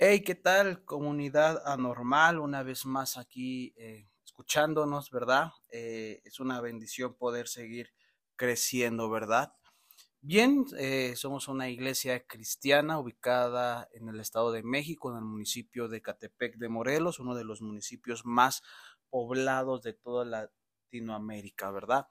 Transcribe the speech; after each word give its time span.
Hey, 0.00 0.22
¿qué 0.22 0.36
tal, 0.36 0.84
comunidad 0.84 1.60
anormal? 1.66 2.38
Una 2.38 2.62
vez 2.62 2.86
más 2.86 3.16
aquí 3.18 3.74
eh, 3.76 4.08
escuchándonos, 4.24 5.10
¿verdad? 5.10 5.50
Eh, 5.72 6.22
es 6.24 6.38
una 6.38 6.60
bendición 6.60 7.16
poder 7.16 7.48
seguir 7.48 7.90
creciendo, 8.36 9.10
¿verdad? 9.10 9.54
Bien, 10.20 10.66
eh, 10.78 11.14
somos 11.16 11.48
una 11.48 11.68
iglesia 11.68 12.24
cristiana 12.28 13.00
ubicada 13.00 13.88
en 13.92 14.08
el 14.08 14.20
Estado 14.20 14.52
de 14.52 14.62
México, 14.62 15.10
en 15.10 15.16
el 15.16 15.24
municipio 15.24 15.88
de 15.88 16.00
Catepec 16.00 16.58
de 16.58 16.68
Morelos, 16.68 17.18
uno 17.18 17.34
de 17.34 17.42
los 17.42 17.60
municipios 17.60 18.24
más 18.24 18.62
poblados 19.10 19.82
de 19.82 19.94
toda 19.94 20.24
Latinoamérica, 20.24 21.72
¿verdad? 21.72 22.06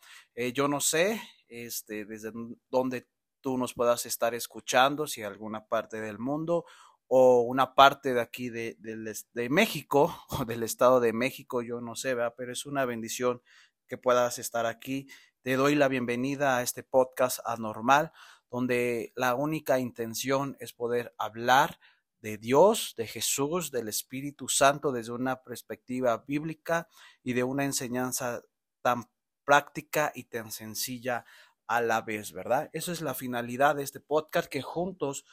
yo 0.54 0.68
no 0.68 0.82
sé 0.82 1.22
este, 1.48 2.04
desde 2.04 2.34
dónde 2.70 3.08
tú 3.40 3.58
nos 3.58 3.74
puedas 3.74 4.06
estar 4.06 4.34
escuchando, 4.36 5.08
si 5.08 5.24
alguna 5.24 5.68
parte 5.68 6.02
del 6.02 6.20
mundo 6.20 6.66
o 7.08 7.42
una 7.42 7.74
parte 7.74 8.14
de 8.14 8.21
aquí 8.21 8.50
de, 8.50 8.78
de, 8.80 9.50
México 9.50 10.16
o 10.29 10.46
del 10.46 10.64
Estado 10.64 11.00
de 11.00 11.14
México, 11.14 11.61
yo 11.61 11.82
no 11.82 11.96
sé, 11.96 12.14
¿verdad? 12.14 12.36
pero 12.38 12.52
es 12.52 12.66
una 12.66 12.86
bendición 12.86 13.42
que 13.88 13.97
puedas 13.97 14.39
estar 14.39 14.66
aquí. 14.66 15.07
Te 15.42 15.56
doy 15.56 15.75
la 15.75 15.88
bienvenida 15.88 16.57
a 16.57 16.61
este 16.61 16.83
podcast 16.83 17.39
anormal, 17.46 18.11
donde 18.52 19.14
la 19.16 19.36
única 19.36 19.80
intención 19.80 20.57
es 20.60 20.74
poder 20.74 21.14
hablar 21.18 21.80
de 22.21 22.38
Dios, 22.38 22.96
de 22.97 23.08
Jesús, 23.08 23.71
del 23.71 23.88
Espíritu 23.88 24.50
Santo 24.50 24.92
desde 24.92 25.14
una 25.14 25.44
perspectiva 25.44 26.25
bíblica 26.28 26.89
y 27.24 27.33
de 27.33 27.44
una 27.44 27.64
enseñanza 27.64 28.42
tan 28.82 29.10
práctica 29.46 30.11
y 30.14 30.25
tan 30.25 30.52
sencilla 30.52 31.24
a 31.68 31.82
la 31.82 32.02
vez, 32.02 32.31
¿verdad? 32.31 32.69
Eso 32.73 32.92
es 32.92 33.02
la 33.02 33.14
finalidad 33.14 33.75
de 33.75 33.83
este 33.83 34.00
podcast, 34.00 34.50
que 34.50 34.61
juntos 34.61 35.25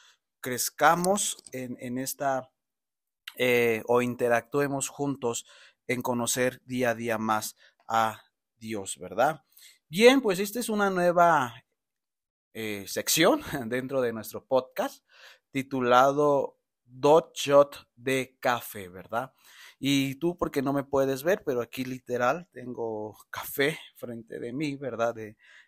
crezcamos 0.45 1.39
en, 1.53 1.97
esta 1.97 2.51
eh, 3.39 3.83
o 3.87 4.03
interactuemos 4.03 4.91
juntos 4.91 5.47
en 5.86 6.03
conocer 6.03 6.61
día 6.67 6.91
a 6.91 6.95
día 6.95 7.17
más 7.17 7.56
a 7.89 8.20
Dios, 8.59 8.98
¿verdad? 8.98 9.42
Bien, 9.89 10.20
pues 10.20 10.41
esta 10.41 10.61
es 10.61 10.69
una 10.69 10.91
nueva 10.91 11.64
eh, 12.53 12.84
sección 12.86 13.41
dentro 13.69 14.03
de 14.03 14.12
nuestro 14.12 14.45
podcast 14.45 15.03
titulado 15.51 16.58
Dot 16.84 17.34
Shot 17.34 17.89
de 17.97 18.36
Café, 18.39 18.91
¿verdad? 18.91 19.33
Y 19.79 20.17
tú, 20.17 20.36
porque 20.36 20.61
no 20.61 20.75
me 20.75 20.84
puedes 20.84 21.23
ver, 21.23 21.42
pero 21.42 21.62
aquí 21.62 21.86
literal 21.86 22.51
tengo 22.53 23.17
café 23.31 23.79
frente 23.97 24.39
de 24.39 24.53
mí, 24.53 24.77
¿verdad? 24.77 25.14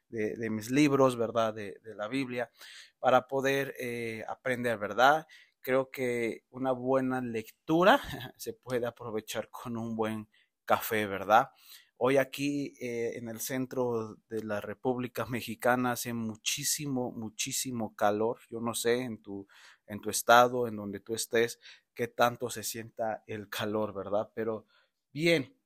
De, 0.09 0.51
mis 0.51 0.71
libros, 0.71 1.17
¿verdad? 1.17 1.55
De, 1.55 1.79
la 1.97 2.09
Biblia, 2.09 2.51
para 2.99 3.27
poder 3.27 3.75
eh, 3.79 4.25
aprender, 4.29 4.79
¿verdad? 4.79 5.27
Creo 5.61 5.91
que 5.91 6.45
una 6.51 6.73
buena 6.73 7.21
lectura 7.21 8.01
se 8.37 8.53
puede 8.53 8.87
aprovechar 8.87 9.51
con 9.51 9.77
un 9.77 9.97
buen 9.97 10.29
café, 10.65 11.07
¿verdad? 11.07 11.51
Hoy 11.99 12.19
aquí 12.19 12.75
eh, 12.79 13.17
en 13.17 13.29
el 13.31 13.41
centro 13.41 14.17
de 14.29 14.45
la 14.45 14.61
República 14.61 15.25
Mexicana 15.25 15.93
hace 15.93 16.13
muchísimo, 16.13 17.11
muchísimo 17.11 17.97
calor. 17.97 18.39
Yo 18.51 18.61
no 18.61 18.75
sé 18.75 19.01
en 19.01 19.23
tu, 19.23 19.49
en 19.87 20.01
tu 20.01 20.11
estado, 20.11 20.69
en 20.69 20.77
donde 20.77 21.01
tú 21.01 21.15
estés, 21.15 21.59
qué 21.95 22.07
tanto 22.09 22.51
se 22.51 22.65
sienta 22.65 23.25
el 23.27 23.49
calor, 23.49 23.95
¿verdad? 23.95 24.31
Pero 24.35 24.67
bien, 25.11 25.57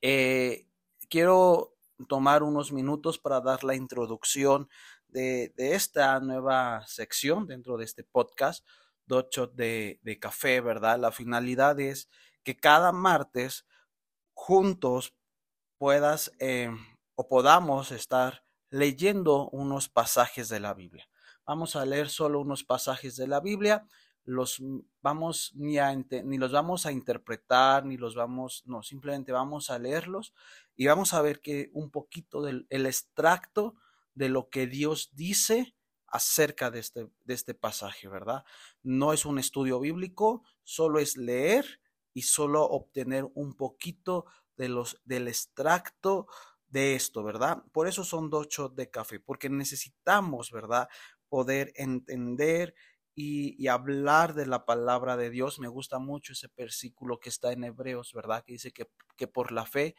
eh, 0.00 0.68
quiero 1.08 1.77
tomar 2.06 2.42
unos 2.42 2.72
minutos 2.72 3.18
para 3.18 3.40
dar 3.40 3.64
la 3.64 3.74
introducción 3.74 4.68
de, 5.08 5.52
esta 5.56 6.20
nueva 6.20 6.86
sección 6.86 7.46
dentro 7.46 7.76
de 7.76 7.84
este 7.84 8.04
podcast, 8.04 8.66
Docho 9.06 9.46
de, 9.46 9.98
de 10.02 10.18
Café, 10.18 10.60
¿verdad? 10.60 10.98
La 10.98 11.12
finalidad 11.12 11.80
es 11.80 12.08
que 12.44 12.56
cada 12.56 12.92
martes 12.92 13.66
juntos 14.34 15.14
puedas 15.78 16.32
eh, 16.38 16.70
o 17.14 17.28
podamos 17.28 17.90
estar 17.90 18.44
leyendo 18.70 19.48
unos 19.50 19.88
pasajes 19.88 20.48
de 20.48 20.60
la 20.60 20.74
Biblia. 20.74 21.08
Vamos 21.46 21.74
a 21.76 21.86
leer 21.86 22.10
solo 22.10 22.40
unos 22.40 22.64
pasajes 22.64 23.16
de 23.16 23.26
la 23.26 23.40
Biblia 23.40 23.86
los 24.28 24.62
vamos 25.00 25.52
ni, 25.54 25.78
a, 25.78 25.94
ni 25.96 26.36
los 26.36 26.52
vamos 26.52 26.84
a 26.84 26.92
interpretar, 26.92 27.86
ni 27.86 27.96
los 27.96 28.14
vamos, 28.14 28.62
no, 28.66 28.82
simplemente 28.82 29.32
vamos 29.32 29.70
a 29.70 29.78
leerlos 29.78 30.34
y 30.78 30.86
vamos 30.86 31.12
a 31.12 31.20
ver 31.20 31.40
que 31.40 31.70
un 31.74 31.90
poquito 31.90 32.40
del 32.40 32.66
el 32.70 32.86
extracto 32.86 33.74
de 34.14 34.28
lo 34.28 34.48
que 34.48 34.66
Dios 34.66 35.10
dice 35.12 35.74
acerca 36.06 36.70
de 36.70 36.78
este, 36.78 37.08
de 37.24 37.34
este 37.34 37.52
pasaje, 37.52 38.08
¿verdad? 38.08 38.44
No 38.82 39.12
es 39.12 39.26
un 39.26 39.38
estudio 39.38 39.80
bíblico, 39.80 40.44
solo 40.62 41.00
es 41.00 41.16
leer 41.16 41.80
y 42.14 42.22
solo 42.22 42.64
obtener 42.64 43.26
un 43.34 43.54
poquito 43.54 44.24
de 44.56 44.68
los, 44.68 45.00
del 45.04 45.28
extracto 45.28 46.28
de 46.68 46.94
esto, 46.94 47.22
¿verdad? 47.24 47.64
Por 47.72 47.88
eso 47.88 48.04
son 48.04 48.30
dos 48.30 48.48
shots 48.48 48.76
de 48.76 48.88
café, 48.88 49.20
porque 49.20 49.50
necesitamos, 49.50 50.52
¿verdad? 50.52 50.88
Poder 51.28 51.72
entender 51.74 52.74
y, 53.14 53.66
hablar 53.66 54.34
de 54.34 54.46
la 54.46 54.64
palabra 54.64 55.16
de 55.16 55.30
Dios. 55.30 55.58
Me 55.58 55.66
gusta 55.66 55.98
mucho 55.98 56.34
ese 56.34 56.48
versículo 56.56 57.18
que 57.18 57.30
está 57.30 57.52
en 57.52 57.64
Hebreos, 57.64 58.12
¿verdad? 58.14 58.44
Que 58.44 58.52
dice 58.52 58.70
que, 58.70 58.88
que 59.16 59.26
por 59.26 59.50
la 59.50 59.66
fe, 59.66 59.96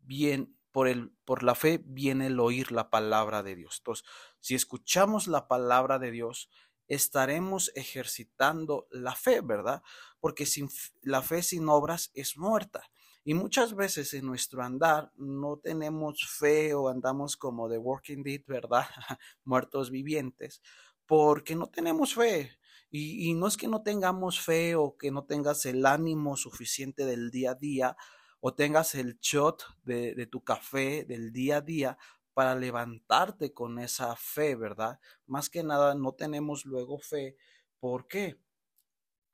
bien, 0.00 0.56
por, 0.72 0.88
el, 0.88 1.12
por 1.24 1.42
la 1.42 1.54
fe 1.54 1.82
viene 1.84 2.26
el 2.26 2.40
oír 2.40 2.72
la 2.72 2.90
palabra 2.90 3.42
de 3.42 3.56
Dios. 3.56 3.76
Entonces, 3.78 4.06
si 4.40 4.54
escuchamos 4.54 5.26
la 5.26 5.48
palabra 5.48 5.98
de 5.98 6.10
Dios, 6.10 6.50
estaremos 6.88 7.70
ejercitando 7.74 8.88
la 8.90 9.14
fe, 9.14 9.40
¿verdad? 9.40 9.82
Porque 10.20 10.46
sin, 10.46 10.68
la 11.02 11.22
fe 11.22 11.42
sin 11.42 11.68
obras 11.68 12.10
es 12.14 12.36
muerta. 12.36 12.82
Y 13.24 13.34
muchas 13.34 13.74
veces 13.74 14.14
en 14.14 14.24
nuestro 14.24 14.62
andar 14.62 15.12
no 15.16 15.58
tenemos 15.58 16.26
fe 16.26 16.72
o 16.72 16.88
andamos 16.88 17.36
como 17.36 17.68
de 17.68 17.76
working 17.76 18.22
dead, 18.22 18.40
¿verdad? 18.46 18.86
Muertos 19.44 19.90
vivientes, 19.90 20.62
porque 21.06 21.54
no 21.54 21.66
tenemos 21.66 22.14
fe. 22.14 22.58
Y, 22.90 23.34
no 23.34 23.46
es 23.46 23.58
que 23.58 23.68
no 23.68 23.82
tengamos 23.82 24.40
fe 24.40 24.74
o 24.74 24.96
que 24.96 25.10
no 25.10 25.24
tengas 25.24 25.66
el 25.66 25.84
ánimo 25.84 26.38
suficiente 26.38 27.04
del 27.04 27.30
día 27.30 27.50
a 27.50 27.54
día 27.54 27.96
o 28.40 28.54
tengas 28.54 28.94
el 28.94 29.18
shot 29.20 29.64
de, 29.82 30.14
de 30.14 30.26
tu 30.26 30.42
café 30.42 31.04
del 31.04 31.32
día 31.32 31.58
a 31.58 31.60
día 31.60 31.98
para 32.34 32.54
levantarte 32.54 33.52
con 33.52 33.78
esa 33.80 34.14
fe, 34.14 34.54
¿verdad? 34.54 35.00
Más 35.26 35.50
que 35.50 35.64
nada 35.64 35.94
no 35.94 36.12
tenemos 36.12 36.64
luego 36.64 36.98
fe. 36.98 37.36
¿Por 37.80 38.06
qué? 38.06 38.38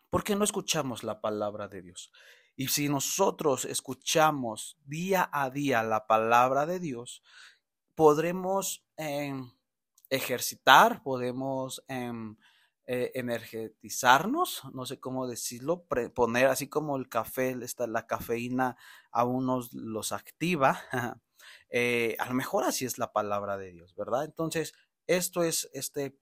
Porque 0.09 0.37
no 0.37 0.45
escuchamos 0.45 1.03
la 1.03 1.21
palabra 1.21 1.69
de 1.69 1.83
Dios. 1.83 2.11
Y 2.57 2.69
si 2.69 2.89
nosotros 2.89 3.65
escuchamos 3.65 4.79
día 4.85 5.29
a 5.33 5.51
día 5.51 5.83
la 5.83 6.07
palabra 6.07 6.67
de 6.67 6.79
Dios, 6.79 7.23
podremos 7.95 8.87
em, 8.97 9.51
ejercitar, 10.09 11.03
podemos 11.03 11.85
em, 11.89 12.37
eh, 12.87 13.13
energetizarnos, 13.15 14.63
no 14.75 14.85
sé 14.85 15.01
cómo 15.01 15.27
decirlo, 15.27 15.87
poner 16.15 16.49
así 16.49 16.69
como 16.69 16.99
el 16.99 17.09
café, 17.09 17.57
la 17.89 18.07
cafeína 18.07 18.77
a 19.11 19.25
unos 19.25 19.73
los 19.73 20.13
activa. 20.13 20.81
Eh, 21.69 22.17
a 22.21 22.27
lo 22.29 22.35
mejor 22.35 22.65
así 22.65 22.87
es 22.87 22.97
la 22.97 23.13
palabra 23.13 23.59
de 23.59 23.71
Dios, 23.71 23.95
¿verdad? 23.95 24.25
Entonces, 24.25 24.73
esto 25.07 25.43
es 25.43 25.69
este, 25.75 26.17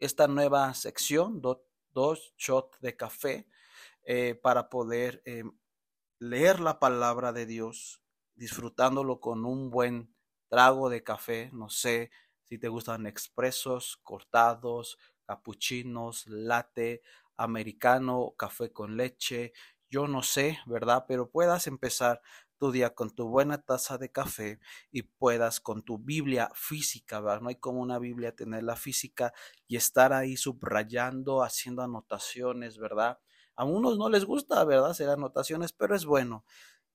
esta 0.00 0.26
nueva 0.26 0.74
sección, 0.74 1.40
dos 1.40 2.34
shots 2.36 2.80
de 2.80 2.96
café, 2.96 3.46
eh, 4.02 4.34
para 4.34 4.70
poder 4.70 5.22
leer 6.18 6.58
la 6.58 6.80
palabra 6.80 7.32
de 7.32 7.46
Dios, 7.46 8.02
disfrutándolo 8.34 9.20
con 9.20 9.44
un 9.44 9.70
buen 9.70 10.12
trago 10.48 10.88
de 10.88 11.04
café, 11.04 11.50
no 11.52 11.68
sé, 11.68 12.10
si 12.44 12.58
te 12.58 12.68
gustan 12.68 13.06
expresos, 13.06 13.98
cortados, 14.02 14.98
capuchinos, 15.26 16.26
latte, 16.26 17.02
americano, 17.36 18.34
café 18.38 18.72
con 18.72 18.96
leche, 18.96 19.52
yo 19.90 20.08
no 20.08 20.22
sé, 20.22 20.58
¿verdad? 20.66 21.04
Pero 21.08 21.30
puedas 21.30 21.66
empezar 21.66 22.20
tu 22.58 22.70
día 22.72 22.94
con 22.94 23.10
tu 23.10 23.28
buena 23.28 23.62
taza 23.62 23.98
de 23.98 24.10
café 24.10 24.60
y 24.90 25.02
puedas 25.02 25.60
con 25.60 25.82
tu 25.82 25.98
Biblia 25.98 26.50
física, 26.54 27.20
¿verdad? 27.20 27.40
No 27.42 27.48
hay 27.48 27.56
como 27.56 27.80
una 27.80 27.98
Biblia 27.98 28.34
tenerla 28.34 28.76
física 28.76 29.32
y 29.66 29.76
estar 29.76 30.12
ahí 30.12 30.36
subrayando, 30.36 31.42
haciendo 31.42 31.82
anotaciones, 31.82 32.78
¿verdad? 32.78 33.18
A 33.56 33.64
unos 33.64 33.98
no 33.98 34.08
les 34.08 34.24
gusta, 34.24 34.64
¿verdad? 34.64 34.90
Hacer 34.90 35.08
anotaciones, 35.10 35.72
pero 35.72 35.94
es 35.94 36.04
bueno. 36.06 36.44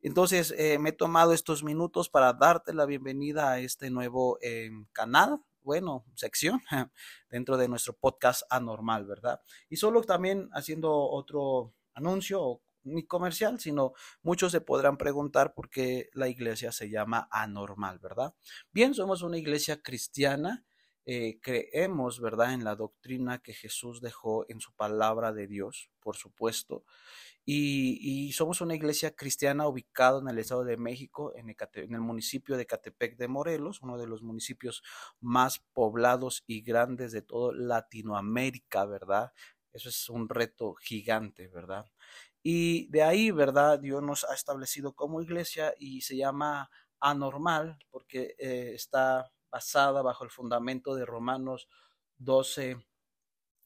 Entonces, 0.01 0.53
eh, 0.57 0.79
me 0.79 0.89
he 0.89 0.93
tomado 0.93 1.33
estos 1.33 1.63
minutos 1.63 2.09
para 2.09 2.33
darte 2.33 2.73
la 2.73 2.85
bienvenida 2.85 3.51
a 3.51 3.59
este 3.59 3.89
nuevo 3.89 4.37
em, 4.41 4.85
canal, 4.93 5.41
bueno, 5.69 6.03
sección 6.15 6.61
dentro 7.29 7.55
de 7.55 7.67
nuestro 7.67 7.93
podcast 7.93 8.41
anormal, 8.49 9.05
¿verdad? 9.05 9.39
Y 9.69 9.75
solo 9.75 10.01
también 10.01 10.49
haciendo 10.51 10.91
otro 10.91 11.75
anuncio, 11.93 12.63
ni 12.81 13.05
comercial, 13.05 13.59
sino 13.59 13.93
muchos 14.23 14.51
se 14.51 14.61
podrán 14.61 14.97
preguntar 14.97 15.53
por 15.53 15.69
qué 15.69 16.09
la 16.13 16.27
iglesia 16.27 16.71
se 16.71 16.89
llama 16.89 17.27
anormal, 17.29 17.99
¿verdad? 17.99 18.33
Bien, 18.71 18.95
somos 18.95 19.21
una 19.21 19.37
iglesia 19.37 19.79
cristiana 19.79 20.65
eh, 21.11 21.39
creemos, 21.41 22.19
¿verdad?, 22.19 22.53
en 22.53 22.63
la 22.63 22.75
doctrina 22.75 23.39
que 23.39 23.53
Jesús 23.53 23.99
dejó 23.99 24.45
en 24.47 24.59
su 24.61 24.73
palabra 24.75 25.33
de 25.33 25.47
Dios, 25.47 25.89
por 25.99 26.15
supuesto. 26.15 26.83
Y, 27.45 28.31
somos 28.33 28.61
una 28.61 28.75
iglesia 28.75 29.15
cristiana 29.15 29.67
ubicada 29.67 30.19
en 30.19 30.27
el 30.29 30.37
Estado 30.37 30.63
de 30.63 30.77
México, 30.77 31.33
en 31.35 31.49
el, 31.49 32.01
municipio 32.01 32.57
de 32.57 32.67
Catepec 32.67 33.17
de 33.17 33.27
Morelos, 33.27 33.81
uno 33.81 33.97
de 33.97 34.07
los 34.07 34.21
municipios 34.21 34.83
más 35.19 35.59
poblados 35.73 36.43
y 36.45 36.61
grandes 36.61 37.11
de 37.11 37.23
toda 37.23 37.53
Latinoamérica, 37.55 38.85
¿verdad? 38.85 39.33
Eso 39.73 39.89
es 39.89 40.09
un 40.09 40.29
reto 40.29 40.75
gigante, 40.75 41.47
¿verdad? 41.47 41.85
Y 42.43 42.87
de 42.91 43.03
ahí, 43.03 43.31
¿verdad? 43.31 43.79
Dios 43.79 44.01
nos 44.03 44.23
ha 44.25 44.33
establecido 44.33 44.93
como 44.93 45.21
iglesia 45.21 45.73
y 45.77 46.01
se 46.01 46.15
llama 46.15 46.69
anormal 46.99 47.77
porque 47.89 48.35
eh, 48.37 48.73
está 48.75 49.31
basada 49.51 50.01
bajo 50.01 50.23
el 50.23 50.29
fundamento 50.29 50.95
de 50.95 51.05
Romanos 51.05 51.67
12, 52.17 52.77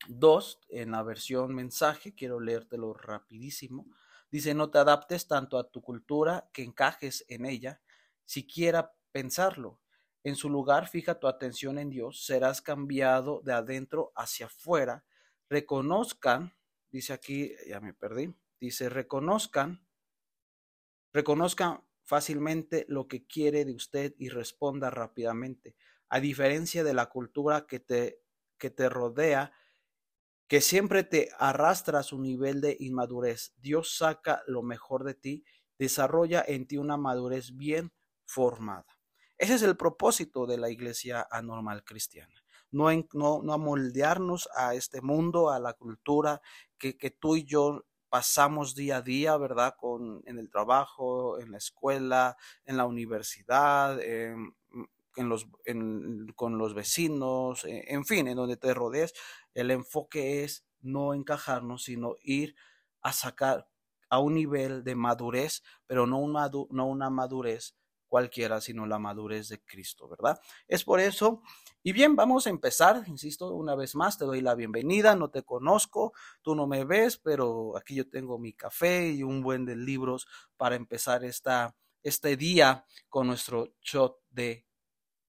2 0.07 0.59
en 0.69 0.91
la 0.91 1.03
versión 1.03 1.53
mensaje, 1.53 2.13
quiero 2.13 2.39
leértelo 2.39 2.93
rapidísimo. 2.93 3.85
Dice, 4.31 4.53
no 4.53 4.71
te 4.71 4.79
adaptes 4.79 5.27
tanto 5.27 5.57
a 5.57 5.69
tu 5.69 5.81
cultura 5.81 6.49
que 6.53 6.63
encajes 6.63 7.25
en 7.27 7.45
ella, 7.45 7.81
siquiera 8.25 8.93
pensarlo. 9.11 9.79
En 10.23 10.35
su 10.35 10.49
lugar, 10.49 10.87
fija 10.87 11.19
tu 11.19 11.27
atención 11.27 11.77
en 11.77 11.89
Dios, 11.89 12.25
serás 12.25 12.61
cambiado 12.61 13.41
de 13.43 13.53
adentro 13.53 14.11
hacia 14.15 14.45
afuera. 14.45 15.05
Reconozcan, 15.49 16.55
dice 16.91 17.13
aquí, 17.13 17.53
ya 17.67 17.79
me 17.81 17.93
perdí, 17.93 18.33
dice, 18.59 18.89
reconozcan, 18.89 19.85
reconozcan 21.11 21.83
fácilmente 22.03 22.85
lo 22.87 23.07
que 23.07 23.25
quiere 23.25 23.65
de 23.65 23.75
usted 23.75 24.15
y 24.17 24.29
responda 24.29 24.89
rápidamente. 24.89 25.75
A 26.09 26.19
diferencia 26.19 26.83
de 26.83 26.93
la 26.93 27.07
cultura 27.07 27.65
que 27.67 27.79
te, 27.79 28.21
que 28.57 28.69
te 28.69 28.89
rodea, 28.89 29.51
que 30.53 30.61
siempre 30.61 31.03
te 31.03 31.31
arrastra 31.39 31.97
a 31.97 32.03
su 32.03 32.21
nivel 32.21 32.61
de 32.61 32.77
inmadurez. 32.79 33.55
Dios 33.57 33.97
saca 33.97 34.43
lo 34.45 34.61
mejor 34.61 35.03
de 35.03 35.15
ti, 35.15 35.43
desarrolla 35.79 36.45
en 36.45 36.67
ti 36.67 36.77
una 36.77 36.95
madurez 36.95 37.57
bien 37.57 37.91
formada. 38.23 38.85
Ese 39.39 39.55
es 39.55 39.63
el 39.63 39.75
propósito 39.75 40.45
de 40.45 40.59
la 40.59 40.69
iglesia 40.69 41.27
anormal 41.31 41.83
cristiana. 41.83 42.45
No, 42.69 42.91
no, 43.13 43.41
no 43.41 43.53
amoldearnos 43.53 44.47
a 44.55 44.75
este 44.75 45.01
mundo, 45.01 45.49
a 45.49 45.59
la 45.59 45.73
cultura 45.73 46.39
que, 46.77 46.99
que 46.99 47.09
tú 47.09 47.35
y 47.35 47.45
yo 47.45 47.87
pasamos 48.09 48.75
día 48.75 48.97
a 48.97 49.01
día, 49.01 49.35
¿verdad? 49.37 49.73
Con, 49.75 50.21
en 50.27 50.37
el 50.37 50.51
trabajo, 50.51 51.39
en 51.39 51.49
la 51.49 51.57
escuela, 51.57 52.37
en 52.65 52.77
la 52.77 52.85
universidad, 52.85 53.99
en, 55.15 55.29
los, 55.29 55.47
con 56.35 56.57
los 56.57 56.73
vecinos, 56.73 57.65
e, 57.65 57.85
en 57.93 58.05
fin, 58.05 58.27
en 58.27 58.35
donde 58.35 58.57
te 58.57 58.73
rodees. 58.73 59.13
El 59.53 59.71
enfoque 59.71 60.43
es 60.43 60.65
no 60.81 61.13
encajarnos, 61.13 61.83
sino 61.83 62.15
ir 62.21 62.55
a 63.01 63.13
sacar 63.13 63.67
a 64.09 64.19
un 64.19 64.35
nivel 64.35 64.83
de 64.83 64.95
madurez, 64.95 65.63
pero 65.87 66.05
no 66.05 66.19
una, 66.19 66.49
no 66.69 66.85
una 66.85 67.09
madurez 67.09 67.75
cualquiera, 68.13 68.61
sino 68.61 68.85
la 68.85 68.99
madurez 68.99 69.49
de 69.49 69.59
Cristo, 69.63 70.07
¿verdad? 70.07 70.39
Es 70.67 70.83
por 70.83 70.99
eso. 70.99 71.41
Y 71.81 71.93
bien, 71.93 72.15
vamos 72.15 72.45
a 72.45 72.51
empezar, 72.51 73.03
insisto, 73.07 73.51
una 73.55 73.73
vez 73.73 73.95
más, 73.95 74.19
te 74.19 74.25
doy 74.25 74.39
la 74.39 74.53
bienvenida, 74.53 75.15
no 75.15 75.31
te 75.31 75.41
conozco, 75.41 76.13
tú 76.43 76.53
no 76.53 76.67
me 76.67 76.85
ves, 76.85 77.17
pero 77.17 77.75
aquí 77.75 77.95
yo 77.95 78.07
tengo 78.07 78.37
mi 78.37 78.53
café 78.53 79.09
y 79.09 79.23
un 79.23 79.41
buen 79.41 79.65
de 79.65 79.75
libros 79.75 80.27
para 80.57 80.75
empezar 80.75 81.23
esta, 81.23 81.75
este 82.03 82.37
día 82.37 82.85
con 83.09 83.25
nuestro 83.25 83.73
shot 83.81 84.19
de 84.29 84.67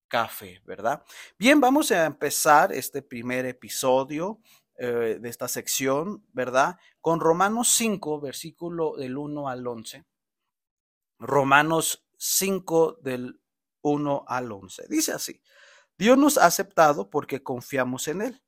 café, 0.07 0.61
¿verdad? 0.65 1.03
Bien, 1.37 1.59
vamos 1.59 1.91
a 1.91 2.05
empezar 2.05 2.71
este 2.71 3.01
primer 3.01 3.45
episodio 3.45 4.39
eh, 4.77 5.17
de 5.21 5.29
esta 5.29 5.47
sección, 5.47 6.25
¿verdad? 6.33 6.77
Con 7.01 7.19
Romanos 7.19 7.69
5, 7.75 8.19
versículo 8.19 8.95
del 8.97 9.17
1 9.17 9.47
al 9.49 9.65
11. 9.65 10.05
Romanos 11.19 12.05
5 12.17 12.99
del 13.01 13.39
1 13.81 14.25
al 14.27 14.51
11. 14.51 14.87
Dice 14.89 15.13
así, 15.13 15.41
Dios 15.97 16.17
nos 16.17 16.37
ha 16.37 16.45
aceptado 16.45 17.09
porque 17.09 17.41
confiamos 17.41 18.07
en 18.07 18.21
Él. 18.21 18.43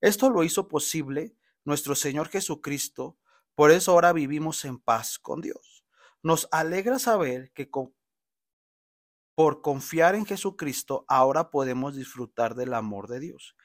Esto 0.00 0.30
lo 0.30 0.44
hizo 0.44 0.68
posible 0.68 1.34
nuestro 1.64 1.94
Señor 1.94 2.28
Jesucristo, 2.28 3.18
por 3.54 3.70
eso 3.70 3.92
ahora 3.92 4.12
vivimos 4.12 4.64
en 4.64 4.78
paz 4.78 5.18
con 5.18 5.40
Dios. 5.40 5.84
Nos 6.22 6.48
alegra 6.50 6.98
saber 6.98 7.52
que 7.52 7.70
por 9.40 9.62
confiar 9.62 10.16
en 10.16 10.26
Jesucristo 10.26 11.06
ahora 11.08 11.50
podemos 11.50 11.96
disfrutar 11.96 12.54
del 12.54 12.74
amor 12.74 13.08
de 13.08 13.20
Dios 13.20 13.56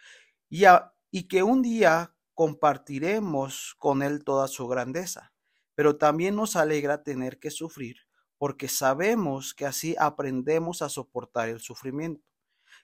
y, 0.49 0.63
y 1.11 1.27
que 1.27 1.43
un 1.43 1.61
día 1.61 2.15
compartiremos 2.33 3.75
con 3.77 4.01
Él 4.01 4.23
toda 4.23 4.47
su 4.47 4.69
grandeza. 4.69 5.33
Pero 5.75 5.97
también 5.97 6.37
nos 6.37 6.55
alegra 6.55 7.03
tener 7.03 7.39
que 7.39 7.51
sufrir 7.51 7.97
porque 8.37 8.69
sabemos 8.69 9.53
que 9.53 9.65
así 9.65 9.97
aprendemos 9.99 10.81
a 10.81 10.87
soportar 10.87 11.49
el 11.49 11.59
sufrimiento. 11.59 12.25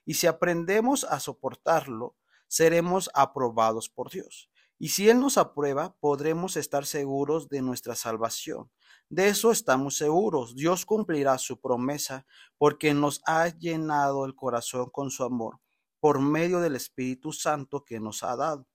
Y 0.03 0.15
si 0.15 0.27
aprendemos 0.27 1.05
a 1.05 1.21
soportarlo, 1.21 2.17
seremos 2.49 3.09
aprobados 3.13 3.87
por 3.87 4.11
Dios. 4.11 4.50
Y 4.83 4.88
si 4.88 5.07
Él 5.12 5.19
nos 5.19 5.38
aprueba, 5.38 5.95
podremos 6.00 6.57
estar 6.57 6.88
seguros 6.88 7.50
de 7.50 7.62
nuestra 7.62 7.94
salvación. 7.94 8.72
De 9.10 9.28
eso 9.28 9.51
estamos 9.51 9.95
seguros. 9.95 10.56
Dios 10.56 10.88
cumplirá 10.88 11.38
su 11.38 11.62
promesa 11.62 12.25
porque 12.57 12.95
nos 12.95 13.22
ha 13.28 13.48
llenado 13.50 14.25
el 14.25 14.33
corazón 14.33 14.89
con 14.89 15.12
su 15.12 15.24
amor 15.24 15.60
por 16.00 16.19
medio 16.19 16.62
del 16.62 16.75
Espíritu 16.75 17.31
Santo 17.31 17.86
que 17.86 18.00
nos 18.00 18.24
ha 18.24 18.36
dado. 18.36 18.66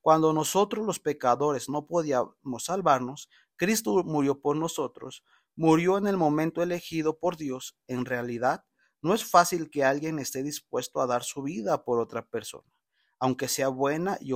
Cuando 0.00 0.32
nosotros 0.32 0.86
los 0.86 1.00
pecadores 1.00 1.68
no 1.68 1.84
podíamos 1.88 2.36
salvarnos, 2.60 3.28
Cristo 3.56 4.04
murió 4.04 4.40
por 4.40 4.56
nosotros 4.56 5.24
murió 5.56 5.98
en 5.98 6.06
el 6.06 6.16
momento 6.16 6.62
elegido 6.62 7.18
por 7.18 7.36
Dios, 7.36 7.76
en 7.88 8.04
realidad 8.04 8.64
no 9.02 9.14
es 9.14 9.24
fácil 9.24 9.68
que 9.68 9.82
alguien 9.82 10.20
esté 10.20 10.44
dispuesto 10.44 11.00
a 11.00 11.08
dar 11.08 11.24
su 11.24 11.42
vida 11.42 11.82
por 11.82 11.98
otra 11.98 12.24
persona, 12.24 12.70
aunque 13.18 13.48
sea 13.48 13.66
buena 13.66 14.16
y 14.20 14.32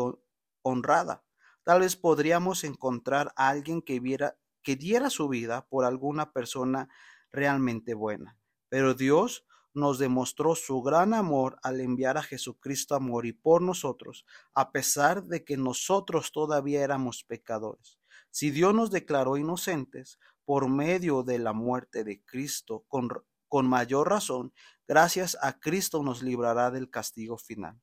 honrada. 0.62 1.24
Tal 1.64 1.80
vez 1.80 1.96
podríamos 1.96 2.64
encontrar 2.64 3.32
a 3.36 3.48
alguien 3.48 3.82
que, 3.82 4.00
viera, 4.00 4.36
que 4.62 4.76
diera 4.76 5.10
su 5.10 5.28
vida 5.28 5.66
por 5.68 5.84
alguna 5.84 6.32
persona 6.32 6.88
realmente 7.32 7.94
buena. 7.94 8.38
Pero 8.68 8.94
Dios 8.94 9.44
nos 9.72 9.98
demostró 9.98 10.54
su 10.54 10.82
gran 10.82 11.14
amor 11.14 11.58
al 11.62 11.80
enviar 11.80 12.18
a 12.18 12.22
Jesucristo 12.22 12.94
a 12.94 13.00
morir 13.00 13.40
por 13.40 13.62
nosotros, 13.62 14.24
a 14.52 14.72
pesar 14.72 15.24
de 15.24 15.44
que 15.44 15.56
nosotros 15.56 16.32
todavía 16.32 16.82
éramos 16.82 17.24
pecadores. 17.24 17.98
Si 18.30 18.50
Dios 18.50 18.74
nos 18.74 18.90
declaró 18.90 19.36
inocentes, 19.36 20.18
por 20.44 20.68
medio 20.68 21.22
de 21.22 21.38
la 21.38 21.52
muerte 21.52 22.02
de 22.02 22.24
Cristo, 22.24 22.84
con, 22.88 23.08
con 23.46 23.68
mayor 23.68 24.08
razón, 24.08 24.52
gracias 24.88 25.38
a 25.42 25.60
Cristo 25.60 26.02
nos 26.02 26.22
librará 26.24 26.72
del 26.72 26.90
castigo 26.90 27.38
final. 27.38 27.80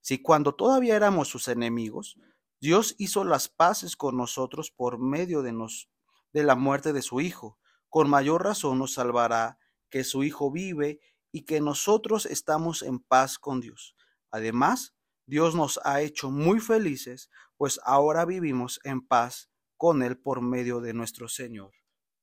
Si 0.00 0.22
cuando 0.22 0.54
todavía 0.54 0.96
éramos 0.96 1.28
sus 1.28 1.48
enemigos, 1.48 2.16
Dios 2.60 2.94
hizo 2.98 3.24
las 3.24 3.48
paces 3.48 3.96
con 3.96 4.16
nosotros 4.16 4.70
por 4.70 4.98
medio 4.98 5.42
de, 5.42 5.52
nos, 5.52 5.90
de 6.32 6.42
la 6.42 6.56
muerte 6.56 6.92
de 6.92 7.02
su 7.02 7.20
Hijo, 7.20 7.58
con 7.88 8.08
mayor 8.08 8.44
razón 8.44 8.78
nos 8.78 8.94
salvará 8.94 9.58
que 9.88 10.04
su 10.04 10.22
Hijo 10.22 10.50
vive 10.50 11.00
y 11.32 11.42
que 11.42 11.60
nosotros 11.60 12.26
estamos 12.26 12.82
en 12.82 13.00
paz 13.00 13.38
con 13.38 13.60
Dios. 13.60 13.96
Además, 14.30 14.94
Dios 15.26 15.54
nos 15.54 15.80
ha 15.84 16.00
hecho 16.02 16.30
muy 16.30 16.60
felices, 16.60 17.30
pues 17.56 17.80
ahora 17.84 18.24
vivimos 18.24 18.80
en 18.84 19.06
paz 19.06 19.50
con 19.76 20.02
Él 20.02 20.18
por 20.18 20.42
medio 20.42 20.80
de 20.80 20.92
nuestro 20.92 21.28
Señor 21.28 21.72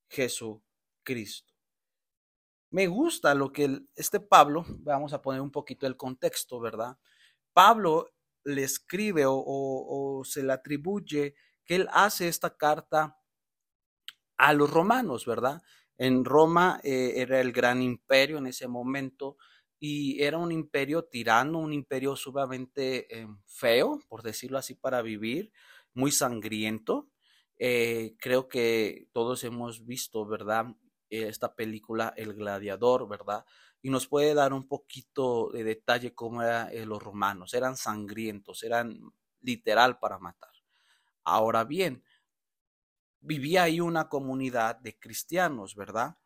Jesucristo. 0.10 1.54
Me 2.70 2.88
gusta 2.88 3.34
lo 3.34 3.52
que 3.52 3.82
este 3.96 4.20
Pablo, 4.20 4.66
vamos 4.80 5.14
a 5.14 5.22
poner 5.22 5.42
un 5.42 5.52
poquito 5.52 5.88
el 5.88 5.96
contexto, 5.96 6.60
¿verdad? 6.60 6.98
Pablo 7.58 8.14
le 8.44 8.64
escribe 8.64 9.24
o, 9.26 10.22
se 10.24 10.44
le 10.44 10.54
atribuye 10.54 11.34
que 11.66 11.74
él 11.74 11.90
hace 11.92 12.28
esta 12.28 12.56
carta 12.56 13.18
a 14.38 14.54
los 14.54 14.70
romanos, 14.70 15.26
¿verdad? 15.26 15.64
En 15.98 16.24
Roma 16.24 16.80
eh, 16.84 17.14
era 17.16 17.42
el 17.42 17.52
gran 17.52 17.82
imperio 17.82 18.38
en 18.38 18.46
ese 18.46 18.68
momento 18.68 19.38
y 19.80 20.22
era 20.22 20.38
un 20.38 20.52
imperio 20.52 21.06
tirano, 21.06 21.58
un 21.58 21.74
imperio 21.74 22.16
sumamente 22.16 23.22
eh, 23.22 23.28
feo, 23.48 24.02
por 24.08 24.22
decirlo 24.22 24.60
así, 24.60 24.76
para 24.76 25.02
vivir, 25.02 25.52
muy 25.96 26.12
sangriento. 26.12 27.10
Eh, 27.58 28.16
creo 28.20 28.48
que 28.48 29.08
todos 29.14 29.44
hemos 29.44 29.84
visto, 29.84 30.28
¿verdad? 30.28 30.68
Esta 31.10 31.56
película 31.56 32.14
El 32.18 32.36
Gladiador, 32.36 33.08
¿verdad? 33.08 33.46
Y 33.88 33.89
nos 33.89 34.06
puede 34.06 34.34
dar 34.34 34.51
un 34.51 34.67
poquito 34.67 35.50
de 35.53 35.63
detalle 35.63 36.13
cómo 36.13 36.44
eran 36.44 36.67
eh, 36.74 36.86
los 36.86 37.01
romanos. 37.01 37.53
Eran 37.53 37.77
sangrientos, 37.77 38.62
eran 38.63 39.00
literal 39.39 39.98
para 39.98 40.20
matar. 40.20 40.51
Ahora 41.24 41.63
bien, 41.63 42.03
vivía 43.22 43.63
ahí 43.63 43.79
una 43.79 44.10
comunidad 44.10 44.75
de 44.75 45.00
cristianos, 45.00 45.74
¿verdad? 45.74 46.17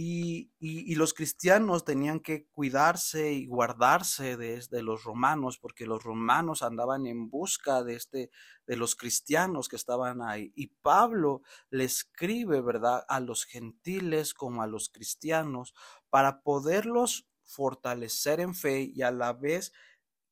Y, 0.00 0.94
los 0.94 1.14
cristianos 1.14 1.84
tenían 1.84 2.20
que 2.20 2.46
cuidarse 2.48 3.32
y 3.32 3.46
guardarse 3.46 4.36
de, 4.36 4.60
de, 4.70 4.82
los 4.82 5.04
romanos, 5.04 5.58
porque 5.58 5.86
los 5.86 6.02
romanos 6.02 6.62
andaban 6.62 7.06
en 7.06 7.30
busca 7.30 7.82
de, 7.82 7.94
este, 7.94 8.30
de 8.66 8.76
los 8.76 8.94
cristianos 8.94 9.68
que 9.68 9.76
estaban 9.76 10.22
ahí. 10.22 10.52
Y 10.54 10.68
Pablo 10.82 11.42
le 11.70 11.84
escribe, 11.84 12.60
¿verdad?, 12.60 13.04
a 13.08 13.20
los 13.20 13.44
gentiles 13.44 14.34
como 14.34 14.62
a 14.62 14.66
los 14.66 14.88
cristianos, 14.88 15.74
para 16.10 16.42
poderlos 16.42 17.28
fortalecer 17.44 18.40
en 18.40 18.54
fe 18.54 18.90
y 18.94 19.02
a 19.02 19.10
la 19.10 19.32
vez 19.32 19.72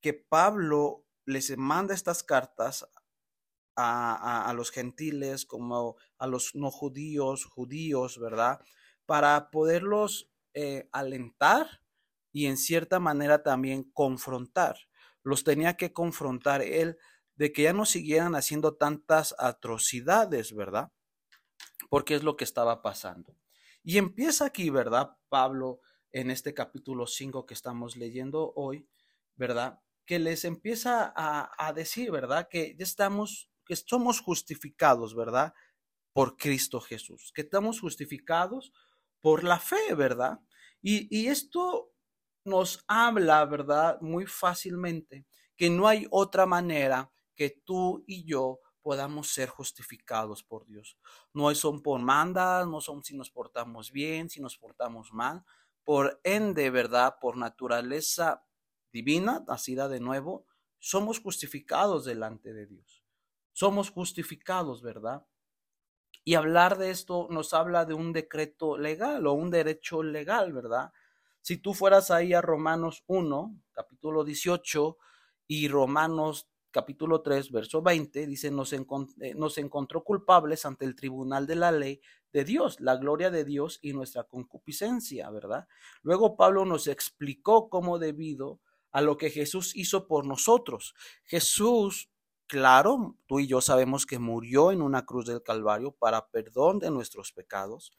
que 0.01 0.13
Pablo 0.15 1.05
les 1.25 1.57
manda 1.57 1.95
estas 1.95 2.23
cartas 2.23 2.87
a, 3.75 4.49
a 4.49 4.53
los 4.55 4.71
gentiles 4.71 5.45
como 5.45 5.97
a 6.19 6.27
los 6.27 6.55
no 6.55 6.71
judíos, 6.71 7.45
judíos, 7.45 8.19
¿verdad? 8.19 8.61
Para 9.07 9.51
poderlos 9.51 10.29
eh, 10.55 10.89
alentar 10.93 11.83
y 12.33 12.47
en 12.47 12.57
cierta 12.57 13.01
manera 13.01 13.43
también 13.43 13.85
confrontar. 13.93 14.77
Los 15.23 15.45
tenía 15.45 15.77
que 15.77 15.93
confrontar 15.93 16.61
él 16.63 16.99
de 17.37 17.53
que 17.53 17.63
ya 17.63 17.73
no 17.73 17.87
siguieran 17.87 18.35
haciendo 18.35 18.75
tantas 18.75 19.35
atrocidades, 19.39 20.55
¿verdad? 20.55 20.93
Porque 21.89 22.15
es 22.15 22.23
lo 22.23 22.37
que 22.37 22.45
estaba 22.45 22.83
pasando. 22.83 23.39
Y 23.83 23.99
empieza 23.99 24.47
aquí, 24.47 24.71
¿verdad? 24.71 25.17
Pablo, 25.29 25.81
en 26.13 26.31
este 26.31 26.55
capítulo 26.55 27.07
5 27.07 27.47
que 27.47 27.55
estamos 27.55 27.97
leyendo 27.97 28.53
hoy, 28.57 28.89
¿verdad? 29.37 29.81
Que 30.05 30.19
les 30.19 30.45
empieza 30.45 31.13
a, 31.15 31.51
a 31.59 31.73
decir, 31.73 32.11
¿verdad? 32.11 32.49
Que 32.51 32.75
ya 32.79 32.85
estamos, 32.85 33.51
que 33.65 33.77
somos 33.77 34.21
justificados, 34.21 35.15
¿verdad? 35.15 35.53
Por 36.13 36.37
Cristo 36.37 36.81
Jesús, 36.81 37.33
que 37.35 37.43
estamos 37.43 37.81
justificados 37.81 38.73
por 39.21 39.45
la 39.45 39.59
fe, 39.59 39.95
¿verdad? 39.95 40.41
Y, 40.83 41.27
esto 41.27 41.93
nos 42.45 42.85
habla, 42.87 43.45
¿verdad? 43.45 44.01
Muy 44.01 44.27
fácilmente 44.27 45.27
que 45.57 45.69
no 45.69 45.89
hay 45.89 46.07
otra 46.11 46.47
manera 46.47 47.11
que 47.35 47.51
tú 47.65 48.05
y 48.07 48.25
yo 48.25 48.61
podamos 48.83 49.29
ser 49.29 49.49
justificados 49.49 50.45
por 50.45 50.65
Dios. 50.67 50.97
No 51.33 51.53
son 51.57 51.83
por 51.83 52.01
mandas, 52.01 52.69
no 52.69 52.81
son 52.81 53.03
si 53.03 53.17
nos 53.17 53.31
portamos 53.31 53.91
bien, 53.91 54.31
si 54.31 54.41
nos 54.41 54.57
portamos 54.57 55.13
mal. 55.13 55.45
Por 55.83 56.21
ende, 56.23 56.71
¿verdad? 56.71 57.17
Por 57.21 57.37
naturaleza 57.37 58.45
divina, 58.93 59.45
nacida 59.49 59.89
de 59.89 59.99
nuevo, 59.99 60.47
somos 60.79 61.19
justificados 61.19 62.05
delante 62.05 62.53
de 62.53 62.67
Dios. 62.67 63.03
Somos 63.53 63.91
justificados, 63.91 64.83
¿verdad? 64.83 65.27
Y 66.29 66.35
hablar 66.35 66.77
de 66.77 66.91
esto 66.91 67.29
nos 67.31 67.55
habla 67.55 67.85
de 67.85 67.95
un 67.95 68.13
decreto 68.13 68.77
legal 68.77 69.29
o 69.29 69.33
un 69.35 69.49
derecho 69.49 70.03
legal, 70.03 70.53
¿verdad? 70.53 70.93
Si 71.41 71.59
tú 71.59 71.73
fueras 71.73 72.11
ahí 72.11 72.35
a 72.35 72.43
Romanos 72.43 73.05
1, 73.07 73.63
capítulo 73.71 74.25
18, 74.25 74.99
y 75.47 75.69
Romanos 75.69 76.49
capítulo 76.73 77.23
3, 77.23 77.53
verso 77.53 77.81
20, 77.81 78.27
dice, 78.27 78.51
nos, 78.51 78.73
eh, 78.73 78.85
nos 79.37 79.59
encontró 79.59 80.03
culpables 80.03 80.67
ante 80.67 80.85
el 80.85 80.97
tribunal 80.97 81.47
de 81.47 81.55
la 81.55 81.71
ley 81.71 82.01
de 82.33 82.43
Dios, 82.43 82.81
la 82.81 82.97
gloria 82.97 83.31
de 83.31 83.45
Dios 83.45 83.79
y 83.81 83.93
nuestra 83.93 84.25
concupiscencia, 84.25 85.31
¿verdad? 85.31 85.69
Luego 86.03 86.37
Pablo 86.37 86.65
nos 86.65 86.89
explicó 86.89 87.69
cómo 87.69 88.01
debido 88.01 88.59
a 88.91 89.01
lo 89.01 89.17
que 89.17 89.31
Jesús 89.31 89.77
hizo 89.77 90.09
por 90.09 90.27
nosotros. 90.27 90.97
Jesús 91.23 92.11
Claro, 92.49 93.17
tú 93.27 93.41
y 93.41 93.49
yo 93.49 93.61
sabemos 93.61 94.07
que 94.07 94.21
murió 94.21 94.71
en 94.71 94.81
una 94.81 95.05
cruz 95.05 95.27
del 95.27 95.43
Calvario 95.43 95.93
para 95.93 96.29
perdón 96.29 96.79
de 96.79 96.91
nuestros 96.91 97.33
pecados 97.33 97.93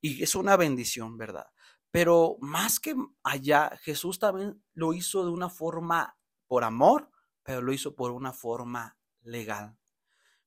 y 0.00 0.24
es 0.24 0.34
una 0.34 0.56
bendición, 0.56 1.16
¿verdad? 1.16 1.46
Pero 1.92 2.36
más 2.40 2.80
que 2.80 2.96
allá, 3.22 3.78
Jesús 3.82 4.18
también 4.18 4.60
lo 4.74 4.92
hizo 4.92 5.24
de 5.24 5.30
una 5.30 5.48
forma 5.48 6.18
por 6.48 6.64
amor, 6.64 7.10
pero 7.44 7.62
lo 7.62 7.72
hizo 7.72 7.94
por 7.94 8.10
una 8.10 8.32
forma 8.32 8.98
legal. 9.22 9.76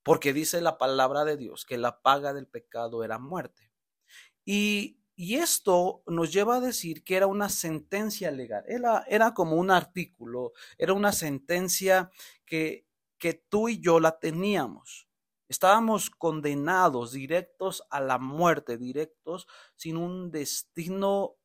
Porque 0.04 0.34
dice 0.34 0.62
la 0.62 0.78
palabra 0.78 1.26
de 1.26 1.38
Dios 1.38 1.66
que 1.66 1.78
la 1.78 2.02
paga 2.02 2.34
del 2.34 2.48
pecado 2.48 3.04
era 3.04 3.20
muerte. 3.20 3.72
Y, 4.44 5.00
y 5.16 5.36
esto 5.36 6.04
nos 6.08 6.34
lleva 6.34 6.58
a 6.58 6.62
decir 6.62 7.04
que 7.04 7.16
era 7.16 7.28
una 7.28 7.50
sentencia 7.50 8.32
legal, 8.32 8.66
era, 8.68 9.06
era 9.08 9.34
como 9.34 9.56
un 9.56 9.72
artículo, 9.72 10.54
era 10.78 10.94
una 10.94 11.14
sentencia 11.14 12.12
que 12.46 12.86
que 13.18 13.34
tú 13.34 13.70
y 13.70 13.80
yo 13.80 14.00
la 14.00 14.20
teníamos. 14.20 15.08
Estábamos 15.48 16.10
condenados, 16.10 17.12
directos 17.12 17.84
a 17.90 18.02
la 18.02 18.18
muerte, 18.18 18.78
directos 18.78 19.48
sin 19.76 19.98
un 19.98 20.32
destino 20.32 21.38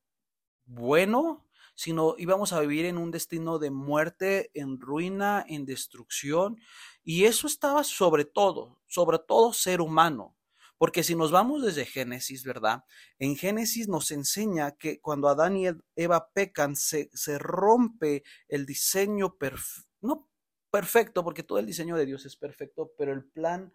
bueno, 0.64 1.46
sino 1.74 2.14
íbamos 2.18 2.52
a 2.52 2.60
vivir 2.60 2.86
en 2.86 2.96
un 2.96 3.10
destino 3.10 3.58
de 3.58 3.70
muerte, 3.70 4.50
en 4.54 4.80
ruina, 4.80 5.44
en 5.48 5.66
destrucción. 5.66 6.58
Y 7.02 7.24
eso 7.24 7.46
estaba 7.46 7.84
sobre 7.84 8.24
todo, 8.24 8.80
sobre 8.86 9.18
todo 9.18 9.52
ser 9.52 9.80
humano. 9.80 10.36
Porque 10.78 11.02
si 11.02 11.14
nos 11.14 11.30
vamos 11.30 11.62
desde 11.62 11.84
Génesis, 11.84 12.42
¿verdad? 12.44 12.84
En 13.18 13.36
Génesis 13.36 13.86
nos 13.86 14.10
enseña 14.12 14.72
que 14.72 14.98
cuando 14.98 15.28
Adán 15.28 15.58
y 15.58 15.66
Eva 15.94 16.30
pecan, 16.32 16.74
se, 16.74 17.10
se 17.12 17.38
rompe 17.38 18.24
el 18.48 18.64
diseño 18.64 19.36
perfecto, 19.36 19.90
no 20.00 20.29
perfecto, 20.70 21.24
porque 21.24 21.42
todo 21.42 21.58
el 21.58 21.66
diseño 21.66 21.96
de 21.96 22.06
Dios 22.06 22.24
es 22.26 22.36
perfecto, 22.36 22.92
pero 22.96 23.12
el 23.12 23.24
plan 23.24 23.72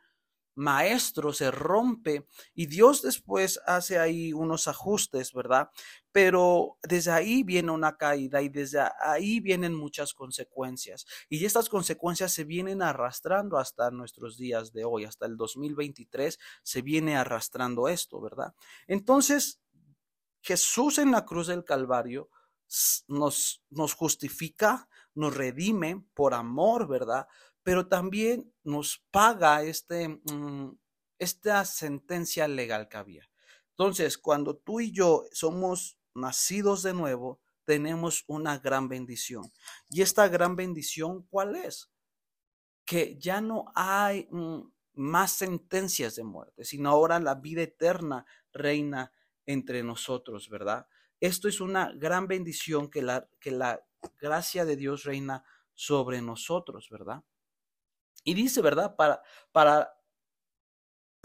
maestro 0.55 1.33
se 1.33 1.51
rompe 1.51 2.25
y 2.53 2.65
Dios 2.67 3.01
después 3.01 3.59
hace 3.67 3.99
ahí 3.99 4.31
unos 4.33 4.67
ajustes, 4.67 5.33
¿verdad? 5.33 5.69
Pero 6.11 6.77
desde 6.81 7.11
ahí 7.11 7.43
viene 7.43 7.71
una 7.71 7.97
caída 7.97 8.41
y 8.41 8.49
desde 8.49 8.79
ahí 9.01 9.41
vienen 9.41 9.73
muchas 9.73 10.13
consecuencias 10.13 11.05
y 11.29 11.43
estas 11.43 11.67
consecuencias 11.67 12.31
se 12.31 12.45
vienen 12.45 12.81
arrastrando 12.81 13.57
hasta 13.57 13.91
nuestros 13.91 14.37
días 14.37 14.71
de 14.71 14.85
hoy, 14.85 15.03
hasta 15.03 15.25
el 15.25 15.35
2023 15.35 16.39
se 16.63 16.81
viene 16.81 17.17
arrastrando 17.17 17.89
esto, 17.89 18.21
¿verdad? 18.21 18.55
Entonces, 18.87 19.59
Jesús 20.41 20.99
en 20.99 21.11
la 21.11 21.25
cruz 21.25 21.47
del 21.47 21.65
Calvario 21.65 22.29
nos, 23.07 23.61
nos 23.69 23.93
justifica, 23.93 24.87
nos 25.15 25.35
redime 25.35 26.05
por 26.13 26.33
amor, 26.33 26.87
¿verdad? 26.87 27.27
Pero 27.63 27.87
también 27.87 28.53
nos 28.63 29.03
paga 29.11 29.63
este, 29.63 30.09
mm, 30.09 30.77
esta 31.17 31.65
sentencia 31.65 32.47
legal 32.47 32.87
que 32.87 32.97
había. 32.97 33.29
Entonces, 33.71 34.17
cuando 34.17 34.55
tú 34.55 34.79
y 34.79 34.91
yo 34.91 35.25
somos 35.31 35.97
nacidos 36.13 36.83
de 36.83 36.93
nuevo, 36.93 37.41
tenemos 37.65 38.23
una 38.27 38.59
gran 38.59 38.87
bendición. 38.87 39.51
Y 39.89 40.01
esta 40.01 40.27
gran 40.27 40.55
bendición, 40.55 41.23
¿cuál 41.23 41.55
es? 41.55 41.91
Que 42.85 43.17
ya 43.17 43.41
no 43.41 43.65
hay 43.73 44.27
mm, 44.29 44.61
más 44.93 45.31
sentencias 45.31 46.15
de 46.15 46.23
muerte, 46.23 46.63
sino 46.63 46.89
ahora 46.89 47.19
la 47.19 47.35
vida 47.35 47.63
eterna 47.63 48.25
reina 48.53 49.11
entre 49.45 49.83
nosotros, 49.83 50.49
¿verdad? 50.49 50.87
Esto 51.19 51.47
es 51.47 51.59
una 51.59 51.91
gran 51.93 52.27
bendición 52.27 52.89
que 52.89 53.01
la, 53.01 53.27
que 53.39 53.51
la 53.51 53.83
gracia 54.19 54.65
de 54.65 54.75
Dios 54.75 55.03
reina 55.03 55.43
sobre 55.73 56.21
nosotros, 56.21 56.89
¿verdad? 56.89 57.23
Y 58.23 58.33
dice, 58.33 58.61
¿verdad? 58.61 58.95
Para, 58.95 59.21
para 59.51 59.95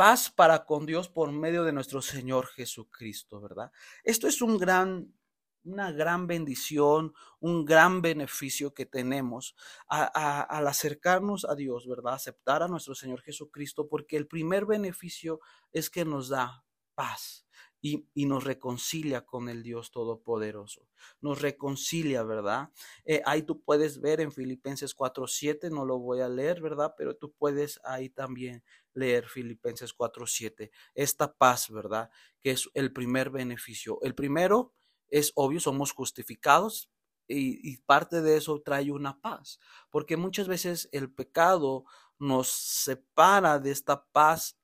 paz 0.00 0.30
para 0.30 0.64
con 0.64 0.86
Dios 0.86 1.10
por 1.10 1.30
medio 1.30 1.62
de 1.62 1.72
nuestro 1.72 2.00
Señor 2.00 2.46
Jesucristo, 2.46 3.38
¿verdad? 3.40 3.70
Esto 4.02 4.28
es 4.28 4.40
un 4.40 4.56
gran, 4.56 5.14
una 5.62 5.92
gran 5.92 6.26
bendición, 6.26 7.12
un 7.38 7.66
gran 7.66 8.00
beneficio 8.00 8.72
que 8.72 8.86
tenemos 8.86 9.54
al 9.88 10.66
acercarnos 10.66 11.44
a 11.44 11.54
Dios, 11.54 11.86
¿verdad? 11.86 12.14
Aceptar 12.14 12.62
a 12.62 12.68
nuestro 12.68 12.94
Señor 12.94 13.20
Jesucristo, 13.20 13.88
porque 13.88 14.16
el 14.16 14.26
primer 14.26 14.64
beneficio 14.64 15.40
es 15.70 15.90
que 15.90 16.06
nos 16.06 16.30
da 16.30 16.64
paz 16.94 17.46
y, 17.82 18.26
nos 18.26 18.44
reconcilia 18.44 19.24
con 19.24 19.48
el 19.48 19.62
Dios 19.62 19.90
Todopoderoso. 19.90 20.88
Nos 21.20 21.40
reconcilia, 21.40 22.22
¿verdad? 22.22 22.70
Eh, 23.04 23.22
ahí 23.24 23.42
tú 23.42 23.62
puedes 23.62 24.00
ver 24.00 24.20
en 24.20 24.32
Filipenses 24.32 24.94
4.7, 24.96 25.70
no 25.70 25.84
lo 25.84 25.98
voy 25.98 26.20
a 26.20 26.28
leer, 26.28 26.60
¿verdad? 26.60 26.94
Pero 26.96 27.16
tú 27.16 27.32
puedes 27.32 27.80
ahí 27.84 28.10
también 28.10 28.62
leer 28.92 29.26
Filipenses 29.26 29.96
4.7. 29.96 30.70
Esta 30.94 31.34
paz, 31.34 31.70
¿verdad? 31.70 32.10
Que 32.42 32.50
es 32.52 32.68
el 32.74 32.92
primer 32.92 33.30
beneficio. 33.30 33.98
El 34.02 34.14
primero 34.14 34.74
es 35.08 35.32
obvio, 35.34 35.60
somos 35.60 35.92
justificados. 35.92 36.90
Y, 37.26 37.60
y 37.62 37.76
parte 37.76 38.22
de 38.22 38.36
eso 38.36 38.60
trae 38.60 38.90
una 38.90 39.20
paz, 39.20 39.60
porque 39.88 40.16
muchas 40.16 40.48
veces 40.48 40.88
el 40.90 41.12
pecado 41.12 41.84
nos 42.18 42.48
separa 42.48 43.60
de 43.60 43.70
esta 43.70 44.04
paz 44.06 44.59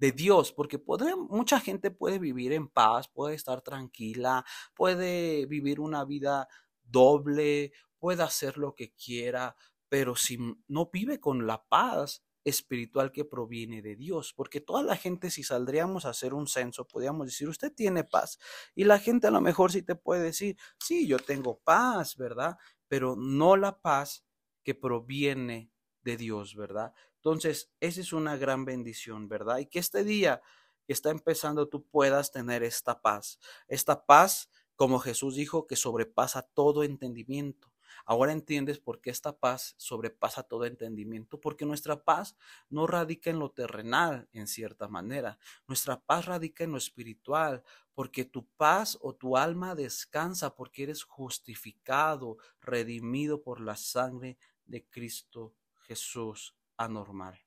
de 0.00 0.12
Dios, 0.12 0.52
porque 0.52 0.78
puede, 0.78 1.14
mucha 1.14 1.60
gente 1.60 1.90
puede 1.90 2.18
vivir 2.18 2.52
en 2.54 2.68
paz, 2.68 3.08
puede 3.08 3.34
estar 3.34 3.60
tranquila, 3.60 4.44
puede 4.74 5.44
vivir 5.44 5.78
una 5.78 6.06
vida 6.06 6.48
doble, 6.82 7.72
puede 7.98 8.22
hacer 8.22 8.56
lo 8.56 8.74
que 8.74 8.94
quiera, 8.94 9.54
pero 9.90 10.16
si 10.16 10.38
no 10.68 10.90
vive 10.90 11.20
con 11.20 11.46
la 11.46 11.62
paz, 11.68 12.24
espiritual 12.42 13.12
que 13.12 13.26
proviene 13.26 13.82
de 13.82 13.96
Dios, 13.96 14.32
porque 14.34 14.62
toda 14.62 14.82
la 14.82 14.96
gente 14.96 15.30
si 15.30 15.42
saldríamos 15.42 16.06
a 16.06 16.10
hacer 16.10 16.32
un 16.32 16.46
censo, 16.46 16.88
podríamos 16.88 17.26
decir, 17.26 17.46
usted 17.48 17.70
tiene 17.70 18.02
paz. 18.02 18.38
Y 18.74 18.84
la 18.84 18.98
gente 18.98 19.26
a 19.26 19.30
lo 19.30 19.42
mejor 19.42 19.70
sí 19.70 19.82
te 19.82 19.94
puede 19.94 20.22
decir, 20.22 20.56
sí, 20.78 21.06
yo 21.06 21.18
tengo 21.18 21.58
paz, 21.60 22.16
¿verdad? 22.16 22.56
Pero 22.88 23.14
no 23.14 23.56
la 23.58 23.78
paz 23.82 24.24
que 24.64 24.74
proviene 24.74 25.70
de 26.02 26.16
Dios, 26.16 26.56
¿verdad? 26.56 26.94
Entonces, 27.20 27.70
esa 27.80 28.00
es 28.00 28.14
una 28.14 28.38
gran 28.38 28.64
bendición, 28.64 29.28
¿verdad? 29.28 29.58
Y 29.58 29.66
que 29.66 29.78
este 29.78 30.04
día 30.04 30.40
que 30.86 30.94
está 30.94 31.10
empezando 31.10 31.68
tú 31.68 31.84
puedas 31.84 32.32
tener 32.32 32.62
esta 32.62 33.02
paz, 33.02 33.38
esta 33.68 34.06
paz, 34.06 34.48
como 34.74 34.98
Jesús 34.98 35.34
dijo, 35.36 35.66
que 35.66 35.76
sobrepasa 35.76 36.40
todo 36.40 36.82
entendimiento. 36.82 37.70
Ahora 38.06 38.32
entiendes 38.32 38.78
por 38.78 39.02
qué 39.02 39.10
esta 39.10 39.36
paz 39.36 39.74
sobrepasa 39.76 40.44
todo 40.44 40.64
entendimiento, 40.64 41.38
porque 41.38 41.66
nuestra 41.66 42.02
paz 42.02 42.36
no 42.70 42.86
radica 42.86 43.28
en 43.28 43.38
lo 43.38 43.50
terrenal, 43.50 44.26
en 44.32 44.46
cierta 44.46 44.88
manera. 44.88 45.38
Nuestra 45.68 46.00
paz 46.00 46.24
radica 46.24 46.64
en 46.64 46.72
lo 46.72 46.78
espiritual, 46.78 47.62
porque 47.92 48.24
tu 48.24 48.46
paz 48.56 48.96
o 49.02 49.14
tu 49.14 49.36
alma 49.36 49.74
descansa 49.74 50.54
porque 50.54 50.84
eres 50.84 51.02
justificado, 51.02 52.38
redimido 52.62 53.42
por 53.42 53.60
la 53.60 53.76
sangre 53.76 54.38
de 54.64 54.86
Cristo 54.86 55.52
Jesús 55.82 56.54
anormal. 56.80 57.38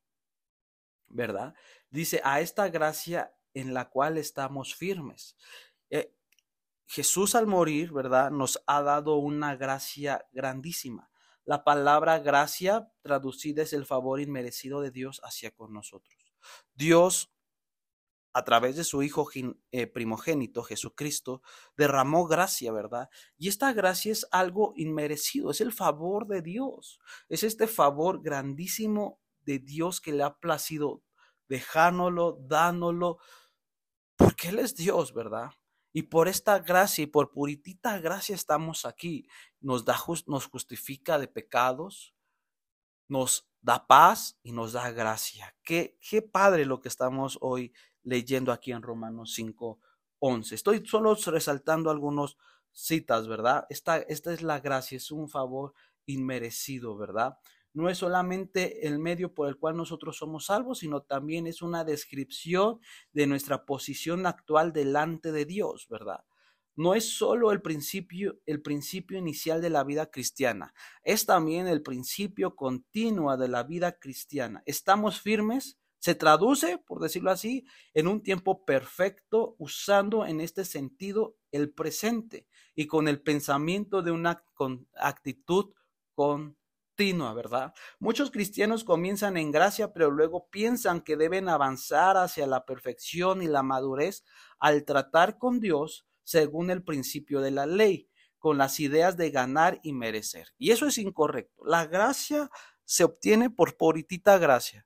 ¿Verdad? 1.08 1.54
Dice, 1.90 2.22
a 2.24 2.40
esta 2.42 2.70
gracia 2.70 3.36
en 3.54 3.74
la 3.74 3.90
cual 3.90 4.18
estamos 4.18 4.76
firmes. 4.76 5.36
Eh, 5.90 6.16
Jesús 6.86 7.36
al 7.36 7.48
morir, 7.48 7.92
¿verdad? 7.92 8.32
Nos 8.32 8.64
ha 8.68 8.82
dado 8.82 9.18
una 9.18 9.56
gracia 9.56 10.26
grandísima. 10.32 11.10
La 11.46 11.64
palabra 11.64 12.20
gracia 12.20 12.92
traducida 13.02 13.64
es 13.64 13.74
el 13.74 13.86
favor 13.86 14.22
inmerecido 14.22 14.82
de 14.82 14.92
Dios 14.92 15.20
hacia 15.24 15.52
con 15.52 15.74
nosotros. 15.74 16.16
Dios, 16.74 17.34
a 18.34 18.44
través 18.44 18.76
de 18.76 18.84
su 18.84 19.04
Hijo 19.04 19.28
eh, 19.72 19.88
primogénito, 19.88 20.64
Jesucristo, 20.64 21.42
derramó 21.76 22.26
gracia, 22.28 22.72
¿verdad? 22.72 23.10
Y 23.38 23.50
esta 23.50 23.74
gracia 23.74 24.12
es 24.12 24.28
algo 24.32 24.74
inmerecido, 24.76 25.52
es 25.52 25.62
el 25.62 25.74
favor 25.74 26.28
de 26.28 26.42
Dios. 26.42 27.00
Es 27.28 27.44
este 27.44 27.68
favor 27.68 28.22
grandísimo 28.22 29.23
de 29.46 29.60
Dios 29.60 30.02
que 30.02 30.14
le 30.14 30.24
ha 30.24 30.38
placido 30.38 31.04
dejárnoslo, 31.48 32.40
dándolo, 32.42 33.18
porque 34.16 34.50
Él 34.50 34.60
es 34.60 34.76
Dios, 34.76 35.14
¿verdad? 35.14 35.52
Y 35.94 36.04
por 36.04 36.28
esta 36.28 36.60
gracia 36.60 37.04
y 37.04 37.08
por 37.08 37.32
puritita 37.32 38.00
gracia 38.00 38.34
estamos 38.34 38.86
aquí. 38.86 39.28
Nos, 39.62 39.86
da, 39.86 39.98
nos 40.26 40.48
justifica 40.48 41.20
de 41.20 41.28
pecados, 41.28 42.16
nos 43.08 43.48
da 43.62 43.86
paz 43.86 44.40
y 44.42 44.52
nos 44.52 44.74
da 44.74 44.90
gracia. 44.92 45.56
Qué, 45.64 45.98
qué 46.02 46.22
padre 46.22 46.66
lo 46.66 46.82
que 46.82 46.90
estamos 46.90 47.38
hoy 47.42 47.74
leyendo 48.02 48.52
aquí 48.52 48.72
en 48.72 48.82
Romanos 48.82 49.34
5, 49.34 49.80
11. 50.20 50.56
Estoy 50.56 50.86
solo 50.86 51.16
resaltando 51.16 51.92
algunas 51.92 52.38
citas, 52.72 53.28
¿verdad? 53.28 53.66
Esta, 53.70 53.98
esta 53.98 54.34
es 54.34 54.42
la 54.42 54.60
gracia, 54.60 54.98
es 54.98 55.12
un 55.12 55.30
favor 55.30 55.74
inmerecido, 56.06 56.98
¿verdad? 56.98 57.38
No 57.74 57.90
es 57.90 57.98
solamente 57.98 58.88
el 58.88 59.00
medio 59.00 59.34
por 59.34 59.48
el 59.48 59.58
cual 59.58 59.76
nosotros 59.76 60.18
somos 60.18 60.46
salvos, 60.46 60.80
sino 60.80 61.02
también 61.02 61.48
es 61.48 61.62
una 61.62 61.84
descripción 61.84 62.80
de 63.12 63.28
nuestra 63.28 63.66
posición 63.66 64.26
actual 64.26 64.74
delante 64.74 65.32
de 65.32 65.46
Dios, 65.46 65.88
¿verdad? 65.90 66.24
No 66.76 66.96
es 66.96 67.16
solo 67.18 67.52
el 67.52 67.62
principio, 67.62 68.40
el 68.46 68.62
principio 68.62 69.18
inicial 69.18 69.62
de 69.62 69.70
la 69.70 69.84
vida 69.84 70.10
cristiana, 70.10 70.74
es 71.04 71.26
también 71.26 71.68
el 71.68 71.84
principio 71.84 72.56
continuo 72.56 73.36
de 73.38 73.48
la 73.48 73.64
vida 73.64 74.00
cristiana. 74.00 74.64
Estamos 74.66 75.22
firmes, 75.22 75.80
se 76.00 76.16
traduce, 76.16 76.80
por 76.80 77.00
decirlo 77.00 77.32
así, 77.32 77.66
en 77.94 78.08
un 78.08 78.22
tiempo 78.24 78.66
perfecto, 78.66 79.56
usando 79.60 80.26
en 80.26 80.42
este 80.42 80.66
sentido 80.66 81.38
el 81.52 81.72
presente 81.72 82.48
y 82.76 82.88
con 82.88 83.08
el 83.08 83.22
pensamiento 83.22 84.02
de 84.02 84.12
una 84.12 84.44
actitud 84.96 85.74
con 86.16 86.58
¿verdad? 86.96 87.74
Muchos 88.00 88.32
cristianos 88.32 88.84
comienzan 88.84 89.38
en 89.38 89.52
gracia, 89.52 89.94
pero 89.94 90.12
luego 90.12 90.48
piensan 90.50 91.02
que 91.02 91.18
deben 91.18 91.50
avanzar 91.50 92.18
hacia 92.18 92.46
la 92.46 92.66
perfección 92.66 93.42
y 93.42 93.48
la 93.48 93.64
madurez 93.64 94.24
al 94.60 94.86
tratar 94.86 95.38
con 95.38 95.60
Dios 95.60 96.06
según 96.24 96.70
el 96.70 96.84
principio 96.84 97.42
de 97.42 97.52
la 97.52 97.66
ley, 97.66 98.10
con 98.38 98.58
las 98.58 98.80
ideas 98.80 99.18
de 99.18 99.32
ganar 99.32 99.80
y 99.84 99.94
merecer. 99.94 100.50
Y 100.58 100.72
eso 100.72 100.86
es 100.86 100.98
incorrecto. 100.98 101.64
La 101.66 101.86
gracia 101.88 102.50
se 102.86 103.04
obtiene 103.04 103.50
por 103.50 103.76
puritita 103.76 104.38
gracia. 104.38 104.86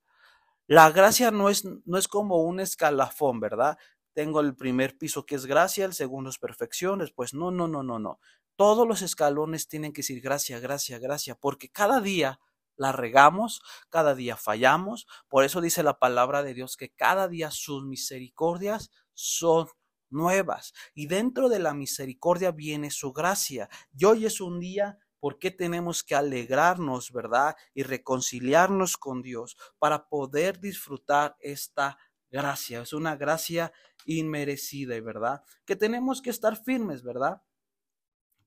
La 0.65 0.91
gracia 0.91 1.31
no 1.31 1.49
es, 1.49 1.65
no 1.85 1.97
es 1.97 2.07
como 2.07 2.43
un 2.43 2.59
escalafón, 2.59 3.39
¿verdad? 3.39 3.77
Tengo 4.13 4.39
el 4.39 4.55
primer 4.55 4.97
piso 4.97 5.25
que 5.25 5.35
es 5.35 5.45
gracia, 5.45 5.85
el 5.85 5.93
segundo 5.93 6.29
es 6.29 6.39
perfección, 6.39 6.99
después 6.99 7.33
no, 7.33 7.51
no, 7.51 7.67
no, 7.67 7.83
no, 7.83 7.99
no 7.99 8.19
todos 8.57 8.85
los 8.85 9.01
escalones 9.01 9.69
tienen 9.69 9.93
que 9.93 10.01
decir 10.01 10.19
gracia, 10.21 10.59
gracia, 10.59 10.99
gracia, 10.99 11.35
porque 11.35 11.69
cada 11.69 12.01
día 12.01 12.41
la 12.75 12.91
regamos, 12.91 13.61
cada 13.89 14.13
día 14.15 14.35
fallamos. 14.35 15.07
Por 15.29 15.45
eso 15.45 15.61
dice 15.61 15.83
la 15.83 15.99
palabra 15.99 16.43
de 16.43 16.53
Dios 16.53 16.75
que 16.75 16.89
cada 16.89 17.29
día 17.29 17.51
sus 17.51 17.85
misericordias 17.85 18.91
son 19.13 19.67
nuevas. 20.09 20.73
Y 20.93 21.07
dentro 21.07 21.47
de 21.47 21.59
la 21.59 21.73
misericordia 21.73 22.51
viene 22.51 22.91
su 22.91 23.13
gracia. 23.13 23.69
Y 23.95 24.03
hoy 24.05 24.25
es 24.25 24.41
un 24.41 24.59
día 24.59 24.99
¿Por 25.19 25.39
qué 25.39 25.51
tenemos 25.51 26.03
que 26.03 26.15
alegrarnos, 26.15 27.11
verdad? 27.11 27.55
Y 27.73 27.83
reconciliarnos 27.83 28.97
con 28.97 29.21
Dios 29.21 29.57
para 29.79 30.07
poder 30.09 30.59
disfrutar 30.59 31.35
esta 31.39 31.97
gracia. 32.29 32.81
Es 32.81 32.93
una 32.93 33.15
gracia 33.15 33.71
inmerecida, 34.05 34.99
¿verdad? 35.01 35.43
Que 35.65 35.75
tenemos 35.75 36.21
que 36.21 36.29
estar 36.29 36.55
firmes, 36.55 37.01
¿verdad? 37.03 37.41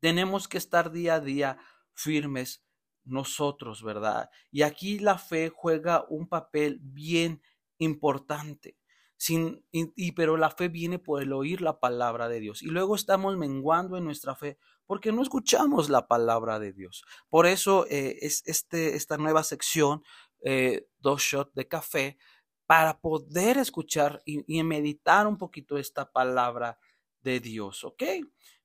Tenemos 0.00 0.48
que 0.48 0.58
estar 0.58 0.90
día 0.90 1.14
a 1.14 1.20
día 1.20 1.58
firmes 1.92 2.64
nosotros, 3.04 3.82
¿verdad? 3.82 4.30
Y 4.50 4.62
aquí 4.62 4.98
la 4.98 5.18
fe 5.18 5.50
juega 5.54 6.04
un 6.08 6.28
papel 6.28 6.78
bien 6.82 7.42
importante. 7.78 8.76
Sin, 9.16 9.66
y, 9.70 10.12
pero 10.12 10.38
la 10.38 10.50
fe 10.50 10.68
viene 10.68 10.98
por 10.98 11.22
el 11.22 11.34
oír 11.34 11.60
la 11.60 11.78
palabra 11.78 12.28
de 12.28 12.40
Dios. 12.40 12.62
Y 12.62 12.66
luego 12.66 12.94
estamos 12.94 13.36
menguando 13.36 13.98
en 13.98 14.04
nuestra 14.04 14.34
fe 14.34 14.58
porque 14.86 15.12
no 15.12 15.22
escuchamos 15.22 15.90
la 15.90 16.08
palabra 16.08 16.58
de 16.58 16.72
Dios. 16.72 17.04
Por 17.28 17.46
eso 17.46 17.86
eh, 17.90 18.16
es 18.22 18.42
este, 18.46 18.96
esta 18.96 19.18
nueva 19.18 19.44
sección, 19.44 20.02
eh, 20.42 20.86
dos 20.98 21.22
shots 21.22 21.54
de 21.54 21.68
café, 21.68 22.18
para 22.64 22.98
poder 22.98 23.58
escuchar 23.58 24.22
y, 24.24 24.42
y 24.46 24.62
meditar 24.62 25.26
un 25.26 25.36
poquito 25.36 25.76
esta 25.76 26.10
palabra 26.10 26.78
de 27.20 27.40
Dios. 27.40 27.84
¿Ok? 27.84 28.02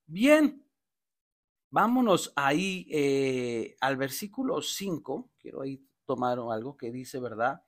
Bien, 0.06 0.65
Vámonos 1.70 2.32
ahí 2.36 2.88
eh, 2.92 3.76
al 3.82 3.98
versículo 3.98 4.62
5, 4.62 5.32
quiero 5.38 5.62
ahí 5.62 5.86
tomar 6.06 6.40
algo 6.40 6.78
que 6.78 6.92
dice, 6.92 7.20
¿verdad? 7.20 7.64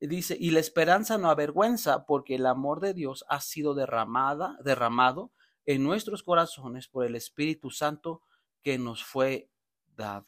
Dice, 0.00 0.36
y 0.38 0.50
la 0.50 0.60
esperanza 0.60 1.18
no 1.18 1.28
avergüenza 1.28 2.06
porque 2.06 2.36
el 2.36 2.46
amor 2.46 2.80
de 2.80 2.94
Dios 2.94 3.24
ha 3.28 3.40
sido 3.40 3.74
derramada, 3.74 4.58
derramado 4.64 5.32
en 5.66 5.82
nuestros 5.82 6.22
corazones 6.22 6.88
por 6.88 7.04
el 7.04 7.14
Espíritu 7.16 7.70
Santo 7.70 8.22
que 8.62 8.78
nos 8.78 9.04
fue 9.04 9.50
dado. 9.94 10.26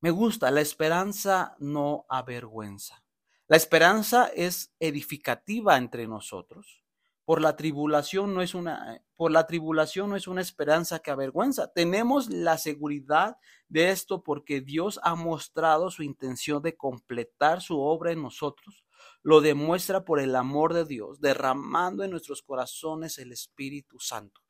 Me 0.00 0.10
gusta, 0.10 0.50
la 0.50 0.60
esperanza 0.60 1.56
no 1.58 2.06
avergüenza. 2.08 3.04
La 3.48 3.56
esperanza 3.56 4.28
es 4.34 4.74
edificativa 4.80 5.76
entre 5.76 6.06
nosotros. 6.06 6.81
Por 7.24 7.40
la 7.40 7.56
tribulación 7.56 8.34
no 8.34 8.42
es 8.42 8.54
una 8.54 9.02
por 9.16 9.30
la 9.30 9.46
tribulación 9.46 10.10
no 10.10 10.16
es 10.16 10.26
una 10.26 10.40
esperanza 10.40 10.98
que 10.98 11.12
avergüenza. 11.12 11.72
Tenemos 11.72 12.28
la 12.28 12.58
seguridad 12.58 13.36
de 13.68 13.90
esto 13.90 14.24
porque 14.24 14.60
Dios 14.60 14.98
ha 15.04 15.14
mostrado 15.14 15.90
su 15.90 16.02
intención 16.02 16.60
de 16.60 16.76
completar 16.76 17.60
su 17.60 17.80
obra 17.80 18.10
en 18.10 18.20
nosotros. 18.20 18.84
Lo 19.22 19.40
demuestra 19.40 20.04
por 20.04 20.18
el 20.18 20.34
amor 20.34 20.74
de 20.74 20.84
Dios, 20.84 21.20
derramando 21.20 22.02
en 22.02 22.10
nuestros 22.10 22.42
corazones 22.42 23.18
el 23.18 23.30
Espíritu 23.30 24.00
Santo. 24.00 24.40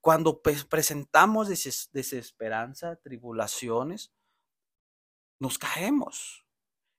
Cuando 0.00 0.40
presentamos 0.42 1.48
desesperanza, 1.48 2.96
tribulaciones, 2.96 4.12
nos 5.40 5.58
caemos. 5.58 6.46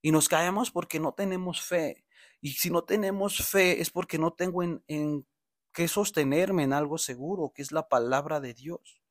Y 0.01 0.12
nos 0.12 0.28
caemos 0.28 0.69
porque 0.69 0.99
no 0.99 1.13
tenemos 1.13 1.62
fe. 1.62 2.05
Y 2.45 2.51
si 2.51 2.69
no 2.69 2.84
tenemos 2.84 3.38
fe 3.38 3.81
es 3.81 3.89
porque 3.89 4.19
no 4.19 4.34
tengo 4.34 4.62
en, 4.62 4.84
en 4.86 5.27
qué 5.73 5.88
sostenerme 5.88 6.62
en 6.62 6.73
algo 6.73 6.99
seguro, 6.99 7.51
que 7.55 7.63
es 7.63 7.71
la 7.71 7.88
palabra 7.88 8.39
de 8.39 8.53
Dios. 8.53 9.01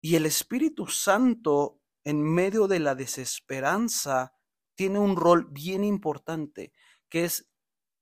Y 0.00 0.16
el 0.16 0.24
Espíritu 0.24 0.86
Santo, 0.86 1.82
en 2.04 2.22
medio 2.22 2.66
de 2.66 2.78
la 2.78 2.94
desesperanza, 2.94 4.32
tiene 4.76 4.98
un 4.98 5.14
rol 5.14 5.46
bien 5.50 5.84
importante, 5.84 6.72
que 7.10 7.26
es 7.26 7.50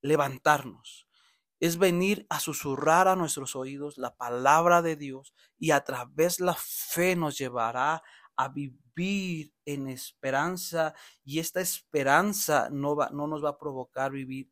levantarnos, 0.00 1.08
es 1.58 1.76
venir 1.76 2.24
a 2.30 2.38
susurrar 2.38 3.08
a 3.08 3.16
nuestros 3.16 3.56
oídos 3.56 3.98
la 3.98 4.14
palabra 4.14 4.80
de 4.80 4.94
Dios 4.94 5.34
y 5.58 5.72
a 5.72 5.82
través 5.82 6.38
la 6.38 6.54
fe 6.54 7.16
nos 7.16 7.36
llevará 7.36 8.04
a 8.36 8.48
vivir 8.48 9.52
en 9.64 9.88
esperanza 9.88 10.94
y 11.24 11.38
esta 11.38 11.60
esperanza 11.60 12.68
no, 12.70 12.96
va, 12.96 13.10
no 13.10 13.26
nos 13.26 13.44
va 13.44 13.50
a 13.50 13.58
provocar 13.58 14.12
vivir, 14.12 14.51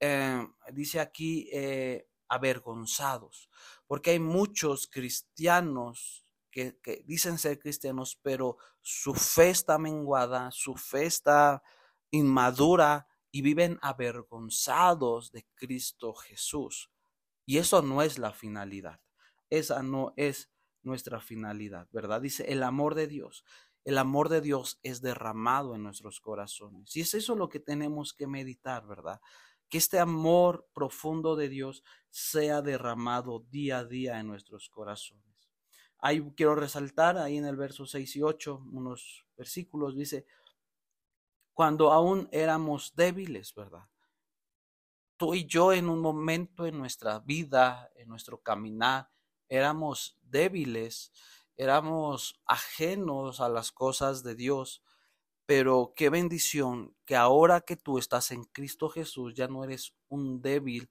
eh, 0.00 0.46
dice 0.72 1.00
aquí, 1.00 1.48
eh, 1.52 2.08
avergonzados, 2.28 3.48
porque 3.86 4.10
hay 4.10 4.18
muchos 4.18 4.88
cristianos 4.88 6.26
que, 6.50 6.78
que, 6.82 7.02
dicen 7.06 7.38
ser 7.38 7.58
cristianos, 7.58 8.18
pero 8.22 8.56
su 8.80 9.14
fe 9.14 9.50
está 9.50 9.78
menguada, 9.78 10.50
su 10.50 10.74
fe 10.74 11.06
está 11.06 11.62
inmadura 12.10 13.06
y 13.30 13.42
viven 13.42 13.78
avergonzados 13.82 15.30
de 15.32 15.46
Cristo 15.54 16.14
Jesús. 16.14 16.90
Y 17.44 17.58
eso 17.58 17.82
no 17.82 18.02
es 18.02 18.18
la 18.18 18.32
finalidad. 18.32 19.00
Esa 19.50 19.82
no 19.82 20.12
es 20.16 20.50
nuestra 20.82 21.20
finalidad, 21.20 21.88
¿verdad? 21.92 22.20
Dice 22.20 22.44
el 22.52 22.62
amor 22.62 22.94
de 22.94 23.06
Dios. 23.06 23.44
El 23.84 23.98
amor 23.98 24.28
de 24.28 24.40
Dios 24.40 24.80
es 24.82 25.00
derramado 25.00 25.74
en 25.74 25.82
nuestros 25.82 26.20
corazones. 26.20 26.96
Y 26.96 27.02
es 27.02 27.14
eso 27.14 27.36
lo 27.36 27.48
que 27.48 27.60
tenemos 27.60 28.14
que 28.14 28.26
meditar, 28.26 28.86
¿verdad? 28.86 29.20
Que 29.68 29.78
este 29.78 29.98
amor 29.98 30.68
profundo 30.72 31.36
de 31.36 31.48
Dios 31.48 31.82
sea 32.10 32.62
derramado 32.62 33.40
día 33.50 33.78
a 33.78 33.84
día 33.84 34.20
en 34.20 34.28
nuestros 34.28 34.68
corazones. 34.68 35.24
Ahí 35.98 36.22
quiero 36.36 36.54
resaltar, 36.54 37.18
ahí 37.18 37.36
en 37.36 37.46
el 37.46 37.56
verso 37.56 37.86
6 37.86 38.16
y 38.16 38.22
8, 38.22 38.62
unos 38.72 39.26
versículos, 39.36 39.96
dice, 39.96 40.26
cuando 41.52 41.92
aún 41.92 42.28
éramos 42.32 42.94
débiles, 42.94 43.54
¿verdad? 43.54 43.88
Tú 45.16 45.34
y 45.34 45.46
yo 45.46 45.72
en 45.72 45.88
un 45.88 46.00
momento 46.00 46.66
en 46.66 46.78
nuestra 46.78 47.18
vida, 47.20 47.90
en 47.96 48.08
nuestro 48.08 48.42
caminar, 48.42 49.10
éramos 49.48 50.18
débiles, 50.22 51.12
éramos 51.56 52.42
ajenos 52.44 53.40
a 53.40 53.48
las 53.48 53.72
cosas 53.72 54.22
de 54.22 54.34
Dios, 54.34 54.82
pero 55.46 55.92
qué 55.96 56.10
bendición 56.10 56.94
que 57.04 57.16
ahora 57.16 57.60
que 57.60 57.76
tú 57.76 57.98
estás 57.98 58.30
en 58.32 58.44
Cristo 58.44 58.88
Jesús 58.88 59.34
ya 59.34 59.48
no 59.48 59.64
eres 59.64 59.94
un 60.08 60.42
débil, 60.42 60.90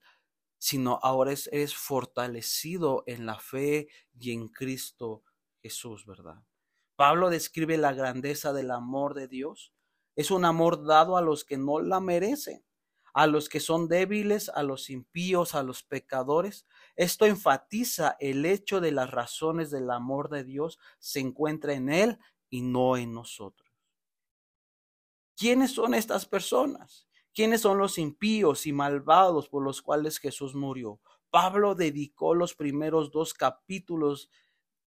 sino 0.58 0.98
ahora 1.02 1.32
eres 1.52 1.74
fortalecido 1.74 3.04
en 3.06 3.26
la 3.26 3.38
fe 3.38 3.88
y 4.18 4.32
en 4.32 4.48
Cristo 4.48 5.22
Jesús, 5.62 6.06
¿verdad? 6.06 6.42
Pablo 6.96 7.30
describe 7.30 7.76
la 7.76 7.92
grandeza 7.92 8.52
del 8.52 8.70
amor 8.70 9.14
de 9.14 9.28
Dios. 9.28 9.74
Es 10.16 10.30
un 10.30 10.46
amor 10.46 10.86
dado 10.86 11.18
a 11.18 11.22
los 11.22 11.44
que 11.44 11.58
no 11.58 11.80
la 11.80 12.00
merecen 12.00 12.66
a 13.16 13.26
los 13.26 13.48
que 13.48 13.60
son 13.60 13.88
débiles, 13.88 14.50
a 14.50 14.62
los 14.62 14.90
impíos, 14.90 15.54
a 15.54 15.62
los 15.62 15.82
pecadores. 15.82 16.66
Esto 16.96 17.24
enfatiza 17.24 18.14
el 18.20 18.44
hecho 18.44 18.78
de 18.78 18.92
las 18.92 19.10
razones 19.10 19.70
del 19.70 19.90
amor 19.90 20.28
de 20.28 20.44
Dios 20.44 20.78
se 20.98 21.20
encuentra 21.20 21.72
en 21.72 21.88
Él 21.88 22.18
y 22.50 22.60
no 22.60 22.98
en 22.98 23.14
nosotros. 23.14 23.65
¿Quiénes 25.36 25.72
son 25.72 25.94
estas 25.94 26.24
personas? 26.24 27.06
¿Quiénes 27.34 27.60
son 27.60 27.76
los 27.76 27.98
impíos 27.98 28.66
y 28.66 28.72
malvados 28.72 29.50
por 29.50 29.62
los 29.62 29.82
cuales 29.82 30.18
Jesús 30.18 30.54
murió? 30.54 31.00
Pablo 31.28 31.74
dedicó 31.74 32.34
los 32.34 32.54
primeros 32.54 33.10
dos 33.10 33.34
capítulos 33.34 34.30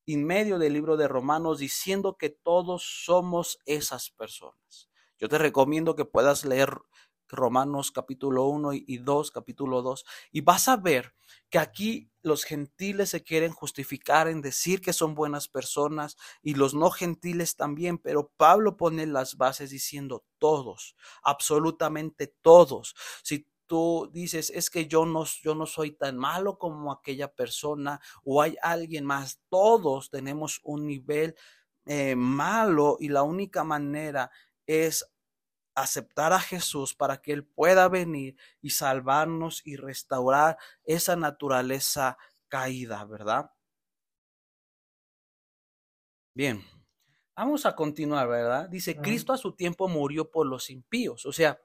y 0.05 0.17
medio 0.17 0.57
del 0.57 0.73
libro 0.73 0.97
de 0.97 1.07
Romanos 1.07 1.59
diciendo 1.59 2.17
que 2.17 2.31
todos 2.31 2.83
somos 3.05 3.59
esas 3.67 4.09
personas. 4.09 4.89
Yo 5.19 5.29
te 5.29 5.37
recomiendo 5.37 5.95
que 5.95 6.05
puedas 6.05 6.43
leer 6.45 6.79
Romanos 7.29 7.91
capítulo 7.91 8.45
1 8.45 8.73
y 8.73 8.97
2, 8.97 9.31
capítulo 9.31 9.81
2, 9.81 10.05
y 10.31 10.41
vas 10.41 10.67
a 10.67 10.77
ver 10.77 11.13
que 11.49 11.59
aquí 11.59 12.11
los 12.21 12.43
gentiles 12.43 13.09
se 13.09 13.23
quieren 13.23 13.51
justificar 13.51 14.27
en 14.27 14.41
decir 14.41 14.81
que 14.81 14.93
son 14.93 15.15
buenas 15.15 15.47
personas 15.47 16.17
y 16.41 16.55
los 16.55 16.73
no 16.73 16.91
gentiles 16.91 17.55
también, 17.55 17.97
pero 17.97 18.31
Pablo 18.37 18.77
pone 18.77 19.05
las 19.05 19.37
bases 19.37 19.69
diciendo 19.69 20.25
todos, 20.37 20.95
absolutamente 21.23 22.27
todos. 22.41 22.95
Si 23.23 23.47
tú 23.67 24.09
dices, 24.11 24.49
es 24.49 24.69
que 24.69 24.87
yo 24.87 25.05
no, 25.05 25.25
yo 25.43 25.53
no 25.53 25.65
soy 25.67 25.91
tan 25.91 26.17
malo 26.17 26.57
como 26.57 26.91
aquella 26.91 27.31
persona 27.31 28.01
o 28.23 28.41
hay 28.41 28.57
alguien 28.61 29.05
más, 29.05 29.39
todos 29.49 30.09
tenemos 30.09 30.59
un 30.63 30.87
nivel 30.87 31.35
eh, 31.85 32.15
malo 32.15 32.97
y 32.99 33.09
la 33.09 33.23
única 33.23 33.63
manera 33.63 34.31
es 34.65 35.05
aceptar 35.81 36.33
a 36.33 36.39
Jesús 36.39 36.93
para 36.93 37.21
que 37.21 37.33
Él 37.33 37.45
pueda 37.45 37.87
venir 37.87 38.35
y 38.61 38.71
salvarnos 38.71 39.61
y 39.65 39.75
restaurar 39.75 40.57
esa 40.83 41.15
naturaleza 41.15 42.17
caída, 42.47 43.05
¿verdad? 43.05 43.51
Bien, 46.35 46.63
vamos 47.35 47.65
a 47.65 47.75
continuar, 47.75 48.27
¿verdad? 48.27 48.69
Dice, 48.69 48.95
Cristo 48.97 49.33
a 49.33 49.37
su 49.37 49.55
tiempo 49.55 49.87
murió 49.87 50.29
por 50.29 50.47
los 50.47 50.69
impíos, 50.69 51.25
o 51.25 51.33
sea, 51.33 51.59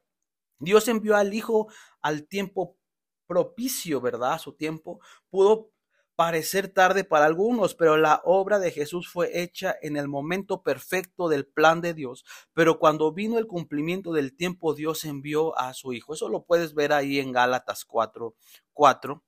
Dios 0.58 0.88
envió 0.88 1.16
al 1.16 1.34
Hijo 1.34 1.68
al 2.00 2.26
tiempo 2.26 2.78
propicio, 3.26 4.00
¿verdad? 4.00 4.34
A 4.34 4.38
su 4.38 4.52
tiempo 4.54 5.00
pudo 5.30 5.73
parecer 6.16 6.68
tarde 6.68 7.04
para 7.04 7.26
algunos, 7.26 7.74
pero 7.74 7.96
la 7.96 8.20
obra 8.24 8.58
de 8.58 8.70
Jesús 8.70 9.08
fue 9.08 9.42
hecha 9.42 9.74
en 9.82 9.96
el 9.96 10.08
momento 10.08 10.62
perfecto 10.62 11.28
del 11.28 11.46
plan 11.46 11.80
de 11.80 11.94
Dios. 11.94 12.24
Pero 12.52 12.78
cuando 12.78 13.12
vino 13.12 13.38
el 13.38 13.46
cumplimiento 13.46 14.12
del 14.12 14.36
tiempo, 14.36 14.74
Dios 14.74 15.04
envió 15.04 15.58
a 15.58 15.74
su 15.74 15.92
Hijo. 15.92 16.14
Eso 16.14 16.28
lo 16.28 16.44
puedes 16.44 16.74
ver 16.74 16.92
ahí 16.92 17.18
en 17.18 17.32
Gálatas 17.32 17.84
4, 17.84 18.34
4. 18.72 19.22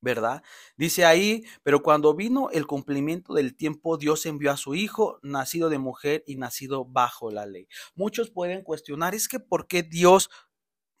¿verdad? 0.00 0.42
Dice 0.76 1.04
ahí, 1.04 1.42
pero 1.64 1.82
cuando 1.82 2.14
vino 2.14 2.50
el 2.50 2.66
cumplimiento 2.66 3.34
del 3.34 3.56
tiempo, 3.56 3.96
Dios 3.96 4.24
envió 4.26 4.52
a 4.52 4.56
su 4.56 4.74
hijo, 4.76 5.18
nacido 5.22 5.68
de 5.68 5.78
mujer 5.78 6.22
y 6.26 6.36
nacido 6.36 6.84
bajo 6.84 7.30
la 7.30 7.44
ley. 7.44 7.66
Muchos 7.96 8.30
pueden 8.30 8.62
cuestionar, 8.62 9.14
es 9.16 9.26
que 9.26 9.40
¿por 9.40 9.66
qué 9.66 9.82
Dios 9.82 10.30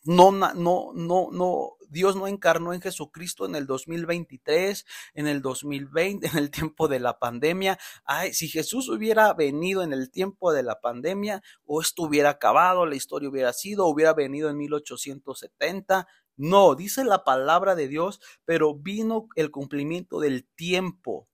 no, 0.06 0.30
no, 0.30 0.54
no, 0.94 1.28
no, 1.32 1.76
Dios 1.88 2.16
no 2.16 2.26
encarnó 2.26 2.72
en 2.72 2.80
Jesucristo 2.80 3.46
en 3.46 3.54
el 3.54 3.66
2023, 3.66 4.84
en 5.14 5.26
el 5.26 5.42
2020, 5.42 6.26
en 6.32 6.38
el 6.38 6.50
tiempo 6.50 6.88
de 6.88 7.00
la 7.00 7.18
pandemia. 7.18 7.78
Ay, 8.04 8.32
si 8.32 8.48
Jesús 8.48 8.88
hubiera 8.88 9.32
venido 9.34 9.82
en 9.82 9.92
el 9.92 10.10
tiempo 10.10 10.52
de 10.52 10.62
la 10.62 10.80
pandemia, 10.80 11.42
o 11.64 11.80
estuviera 11.80 12.30
acabado, 12.30 12.86
la 12.86 12.96
historia 12.96 13.28
hubiera 13.28 13.52
sido, 13.52 13.86
hubiera 13.86 14.14
venido 14.14 14.48
en 14.50 14.56
1870. 14.56 16.06
No, 16.36 16.74
dice 16.74 17.04
la 17.04 17.24
palabra 17.24 17.74
de 17.74 17.88
Dios, 17.88 18.20
pero 18.44 18.74
vino 18.74 19.28
el 19.36 19.50
cumplimiento 19.50 20.20
del 20.20 20.46
tiempo 20.54 21.28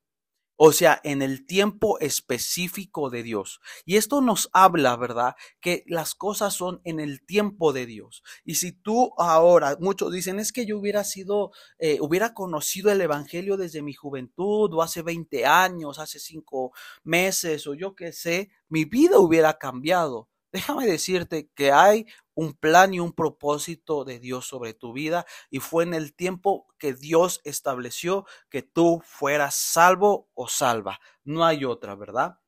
o 0.64 0.70
sea, 0.70 1.00
en 1.02 1.22
el 1.22 1.44
tiempo 1.44 1.98
específico 1.98 3.10
de 3.10 3.24
Dios. 3.24 3.58
Y 3.84 3.96
esto 3.96 4.20
nos 4.20 4.48
habla, 4.52 4.94
¿verdad? 4.94 5.34
Que 5.60 5.82
las 5.88 6.14
cosas 6.14 6.54
son 6.54 6.80
en 6.84 7.00
el 7.00 7.26
tiempo 7.26 7.72
de 7.72 7.84
Dios. 7.84 8.22
Y 8.44 8.54
si 8.54 8.70
tú 8.70 9.10
ahora, 9.18 9.76
muchos 9.80 10.12
dicen, 10.12 10.38
es 10.38 10.52
que 10.52 10.64
yo 10.64 10.78
hubiera 10.78 11.02
sido, 11.02 11.50
eh, 11.80 11.98
hubiera 12.00 12.32
conocido 12.32 12.92
el 12.92 13.00
Evangelio 13.00 13.56
desde 13.56 13.82
mi 13.82 13.92
juventud 13.92 14.72
o 14.72 14.82
hace 14.82 15.02
20 15.02 15.46
años, 15.46 15.98
hace 15.98 16.20
5 16.20 16.70
meses 17.02 17.66
o 17.66 17.74
yo 17.74 17.96
qué 17.96 18.12
sé, 18.12 18.52
mi 18.68 18.84
vida 18.84 19.18
hubiera 19.18 19.58
cambiado. 19.58 20.28
Déjame 20.52 20.86
decirte 20.86 21.50
que 21.54 21.72
hay 21.72 22.06
un 22.34 22.52
plan 22.52 22.92
y 22.92 23.00
un 23.00 23.12
propósito 23.12 24.04
de 24.04 24.18
Dios 24.18 24.46
sobre 24.46 24.74
tu 24.74 24.92
vida 24.92 25.24
y 25.50 25.60
fue 25.60 25.84
en 25.84 25.94
el 25.94 26.14
tiempo 26.14 26.66
que 26.78 26.92
Dios 26.92 27.40
estableció 27.44 28.26
que 28.50 28.62
tú 28.62 29.00
fueras 29.02 29.54
salvo 29.54 30.28
o 30.34 30.48
salva. 30.48 31.00
No 31.24 31.44
hay 31.46 31.64
otra, 31.64 31.94
¿verdad? 31.94 32.38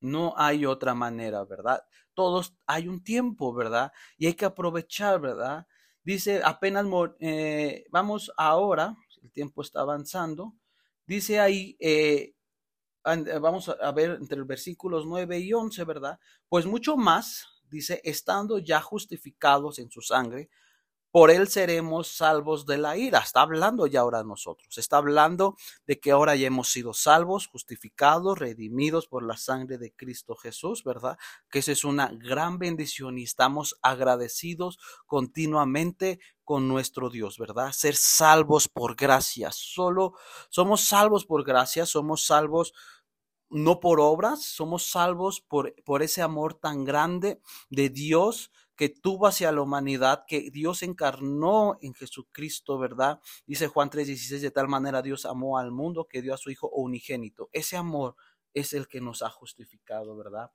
No 0.00 0.34
hay 0.36 0.66
otra 0.66 0.94
manera, 0.94 1.44
¿verdad? 1.44 1.84
Todos 2.14 2.54
hay 2.66 2.88
un 2.88 3.02
tiempo, 3.02 3.52
¿verdad? 3.52 3.92
Y 4.16 4.26
hay 4.26 4.34
que 4.34 4.44
aprovechar, 4.44 5.20
¿verdad? 5.20 5.66
Dice, 6.02 6.40
apenas 6.44 6.86
eh, 7.20 7.84
vamos 7.90 8.32
ahora, 8.36 8.96
el 9.22 9.30
tiempo 9.32 9.62
está 9.62 9.80
avanzando. 9.80 10.54
Dice 11.06 11.40
ahí, 11.40 11.76
eh, 11.80 12.34
vamos 13.40 13.68
a 13.68 13.92
ver 13.92 14.18
entre 14.20 14.38
los 14.38 14.46
versículos 14.46 15.06
9 15.06 15.38
y 15.38 15.52
11, 15.52 15.84
¿verdad? 15.84 16.18
Pues 16.48 16.66
mucho 16.66 16.96
más 16.96 17.46
dice, 17.70 18.00
estando 18.04 18.58
ya 18.58 18.80
justificados 18.80 19.78
en 19.78 19.90
su 19.90 20.00
sangre, 20.00 20.48
por 21.10 21.30
él 21.30 21.46
seremos 21.46 22.08
salvos 22.08 22.66
de 22.66 22.76
la 22.76 22.96
ira. 22.96 23.20
Está 23.20 23.42
hablando 23.42 23.86
ya 23.86 24.00
ahora 24.00 24.24
nosotros. 24.24 24.78
Está 24.78 24.96
hablando 24.96 25.56
de 25.86 26.00
que 26.00 26.10
ahora 26.10 26.34
ya 26.34 26.48
hemos 26.48 26.70
sido 26.70 26.92
salvos, 26.92 27.46
justificados, 27.46 28.36
redimidos 28.36 29.06
por 29.06 29.22
la 29.22 29.36
sangre 29.36 29.78
de 29.78 29.92
Cristo 29.92 30.34
Jesús, 30.34 30.82
¿verdad? 30.82 31.16
Que 31.48 31.60
esa 31.60 31.70
es 31.70 31.84
una 31.84 32.10
gran 32.12 32.58
bendición 32.58 33.16
y 33.16 33.22
estamos 33.22 33.76
agradecidos 33.80 34.80
continuamente 35.06 36.18
con 36.42 36.66
nuestro 36.66 37.10
Dios, 37.10 37.38
¿verdad? 37.38 37.70
Ser 37.70 37.94
salvos 37.94 38.68
por 38.68 38.96
gracia. 38.96 39.52
Solo 39.52 40.14
somos 40.48 40.80
salvos 40.80 41.26
por 41.26 41.44
gracia, 41.44 41.86
somos 41.86 42.26
salvos 42.26 42.74
no 43.54 43.78
por 43.78 44.00
obras, 44.00 44.42
somos 44.42 44.90
salvos 44.90 45.40
por, 45.40 45.76
por 45.84 46.02
ese 46.02 46.22
amor 46.22 46.54
tan 46.54 46.84
grande 46.84 47.40
de 47.70 47.88
Dios 47.88 48.50
que 48.74 48.88
tuvo 48.88 49.28
hacia 49.28 49.52
la 49.52 49.62
humanidad, 49.62 50.24
que 50.26 50.50
Dios 50.50 50.82
encarnó 50.82 51.78
en 51.80 51.94
Jesucristo, 51.94 52.78
¿verdad? 52.80 53.20
Dice 53.46 53.68
Juan 53.68 53.90
3:16, 53.90 54.40
de 54.40 54.50
tal 54.50 54.66
manera 54.66 55.02
Dios 55.02 55.24
amó 55.24 55.56
al 55.56 55.70
mundo 55.70 56.08
que 56.08 56.20
dio 56.20 56.34
a 56.34 56.36
su 56.36 56.50
Hijo 56.50 56.68
unigénito. 56.68 57.48
Ese 57.52 57.76
amor 57.76 58.16
es 58.54 58.72
el 58.72 58.88
que 58.88 59.00
nos 59.00 59.22
ha 59.22 59.30
justificado, 59.30 60.16
¿verdad? 60.16 60.50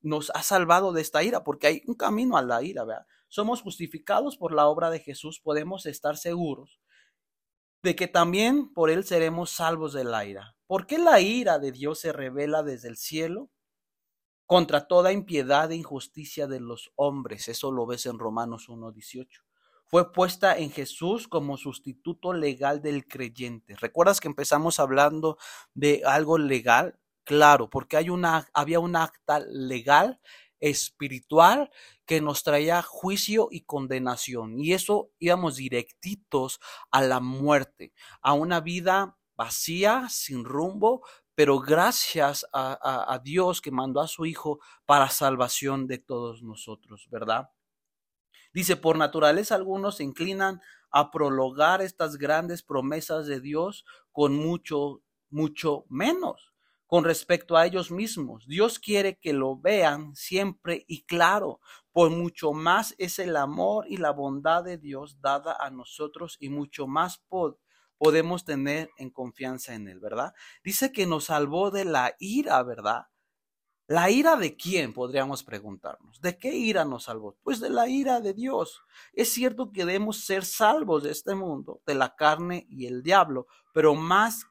Nos 0.00 0.30
ha 0.30 0.44
salvado 0.44 0.92
de 0.92 1.02
esta 1.02 1.24
ira, 1.24 1.42
porque 1.42 1.66
hay 1.66 1.82
un 1.88 1.96
camino 1.96 2.36
a 2.36 2.42
la 2.42 2.62
ira, 2.62 2.84
¿verdad? 2.84 3.06
Somos 3.26 3.60
justificados 3.60 4.36
por 4.36 4.54
la 4.54 4.68
obra 4.68 4.90
de 4.90 5.00
Jesús, 5.00 5.40
podemos 5.40 5.84
estar 5.86 6.16
seguros 6.16 6.80
de 7.82 7.96
que 7.96 8.06
también 8.06 8.72
por 8.72 8.90
él 8.90 9.04
seremos 9.04 9.50
salvos 9.50 9.92
de 9.92 10.04
la 10.04 10.24
ira. 10.24 10.55
¿Por 10.66 10.86
qué 10.86 10.98
la 10.98 11.20
ira 11.20 11.58
de 11.58 11.72
Dios 11.72 12.00
se 12.00 12.12
revela 12.12 12.62
desde 12.62 12.88
el 12.88 12.96
cielo? 12.96 13.50
Contra 14.46 14.86
toda 14.86 15.12
impiedad 15.12 15.70
e 15.72 15.76
injusticia 15.76 16.46
de 16.46 16.60
los 16.60 16.92
hombres. 16.96 17.48
Eso 17.48 17.72
lo 17.72 17.86
ves 17.86 18.06
en 18.06 18.18
Romanos 18.18 18.68
1.18 18.68 19.46
fue 19.86 20.12
puesta 20.12 20.58
en 20.58 20.70
Jesús 20.70 21.28
como 21.28 21.56
sustituto 21.56 22.32
legal 22.32 22.82
del 22.82 23.06
creyente. 23.06 23.76
¿Recuerdas 23.76 24.20
que 24.20 24.28
empezamos 24.28 24.80
hablando 24.80 25.38
de 25.74 26.02
algo 26.04 26.38
legal? 26.38 26.98
Claro, 27.24 27.70
porque 27.70 27.96
hay 27.96 28.10
una, 28.10 28.48
había 28.52 28.80
un 28.80 28.96
acta 28.96 29.40
legal 29.40 30.20
espiritual 30.58 31.70
que 32.04 32.20
nos 32.20 32.42
traía 32.42 32.82
juicio 32.82 33.48
y 33.50 33.62
condenación. 33.62 34.58
Y 34.60 34.72
eso 34.72 35.10
íbamos 35.18 35.56
directitos 35.56 36.60
a 36.90 37.02
la 37.02 37.20
muerte, 37.20 37.92
a 38.22 38.32
una 38.32 38.60
vida 38.60 39.16
vacía, 39.36 40.08
sin 40.08 40.44
rumbo, 40.44 41.06
pero 41.34 41.60
gracias 41.60 42.46
a, 42.52 43.20
Dios 43.22 43.60
que 43.60 43.70
mandó 43.70 44.00
a 44.00 44.08
su 44.08 44.24
Hijo 44.24 44.58
para 44.86 45.10
salvación 45.10 45.86
de 45.86 45.98
todos 45.98 46.42
nosotros, 46.42 47.08
¿verdad? 47.10 47.50
Dice, 48.54 48.76
por 48.76 48.96
naturaleza 48.96 49.54
algunos 49.54 49.96
se 49.96 50.04
inclinan 50.04 50.62
a 50.90 51.10
prologar 51.10 51.82
estas 51.82 52.16
grandes 52.16 52.62
promesas 52.62 53.26
de 53.26 53.40
Dios 53.40 53.84
con 54.12 54.34
mucho, 54.34 55.02
mucho 55.28 55.84
menos 55.90 56.54
con 56.86 57.04
respecto 57.04 57.56
a 57.56 57.66
ellos 57.66 57.90
mismos. 57.90 58.46
Dios 58.46 58.78
quiere 58.78 59.18
que 59.18 59.32
lo 59.32 59.56
vean 59.56 60.14
siempre 60.14 60.84
y 60.86 61.04
claro, 61.04 61.60
por 61.92 62.10
mucho 62.10 62.52
más 62.52 62.94
es 62.98 63.18
el 63.18 63.36
amor 63.36 63.86
y 63.88 63.96
la 63.96 64.12
bondad 64.12 64.64
de 64.64 64.78
Dios 64.78 65.20
dada 65.20 65.56
a 65.58 65.70
nosotros 65.70 66.36
y 66.40 66.48
mucho 66.48 66.86
más 66.86 67.18
podemos 67.98 68.44
tener 68.44 68.90
en 68.98 69.10
confianza 69.10 69.74
en 69.74 69.88
Él, 69.88 70.00
¿verdad? 70.00 70.34
Dice 70.62 70.92
que 70.92 71.06
nos 71.06 71.24
salvó 71.24 71.70
de 71.70 71.84
la 71.84 72.14
ira, 72.18 72.62
¿verdad? 72.62 73.06
¿La 73.88 74.10
ira 74.10 74.34
de 74.36 74.56
quién? 74.56 74.92
Podríamos 74.92 75.44
preguntarnos. 75.44 76.20
¿De 76.20 76.36
qué 76.36 76.52
ira 76.52 76.84
nos 76.84 77.04
salvó? 77.04 77.36
Pues 77.44 77.60
de 77.60 77.70
la 77.70 77.88
ira 77.88 78.20
de 78.20 78.34
Dios. 78.34 78.82
Es 79.12 79.32
cierto 79.32 79.70
que 79.70 79.84
debemos 79.84 80.24
ser 80.24 80.44
salvos 80.44 81.04
de 81.04 81.12
este 81.12 81.36
mundo, 81.36 81.82
de 81.86 81.94
la 81.94 82.16
carne 82.16 82.66
y 82.68 82.86
el 82.86 83.04
diablo, 83.04 83.46
pero 83.72 83.94
más 83.94 84.44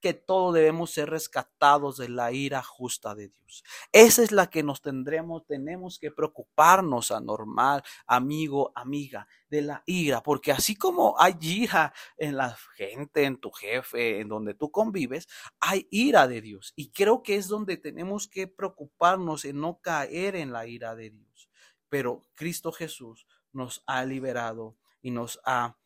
que 0.00 0.14
todo 0.14 0.52
debemos 0.52 0.90
ser 0.90 1.10
rescatados 1.10 1.98
de 1.98 2.08
la 2.08 2.32
ira 2.32 2.62
justa 2.62 3.14
de 3.14 3.28
Dios. 3.28 3.62
Esa 3.92 4.22
es 4.22 4.32
la 4.32 4.48
que 4.48 4.62
nos 4.62 4.82
tendremos, 4.82 5.46
tenemos 5.46 5.98
que 5.98 6.10
preocuparnos, 6.10 7.10
anormal, 7.10 7.82
amigo, 8.06 8.72
amiga, 8.74 9.28
de 9.48 9.62
la 9.62 9.82
ira, 9.86 10.22
porque 10.22 10.52
así 10.52 10.76
como 10.76 11.14
hay 11.18 11.34
ira 11.40 11.92
en 12.16 12.36
la 12.36 12.56
gente, 12.76 13.24
en 13.24 13.36
tu 13.38 13.50
jefe, 13.50 14.20
en 14.20 14.28
donde 14.28 14.54
tú 14.54 14.70
convives, 14.70 15.28
hay 15.58 15.86
ira 15.90 16.26
de 16.28 16.40
Dios. 16.40 16.72
Y 16.76 16.90
creo 16.90 17.22
que 17.22 17.36
es 17.36 17.48
donde 17.48 17.76
tenemos 17.76 18.28
que 18.28 18.46
preocuparnos 18.46 19.44
en 19.44 19.60
no 19.60 19.80
caer 19.80 20.36
en 20.36 20.52
la 20.52 20.66
ira 20.66 20.94
de 20.94 21.10
Dios. 21.10 21.50
Pero 21.88 22.22
Cristo 22.34 22.72
Jesús 22.72 23.26
nos 23.52 23.82
ha 23.86 24.04
liberado 24.04 24.76
y 25.02 25.10
nos 25.10 25.40
ha, 25.44 25.76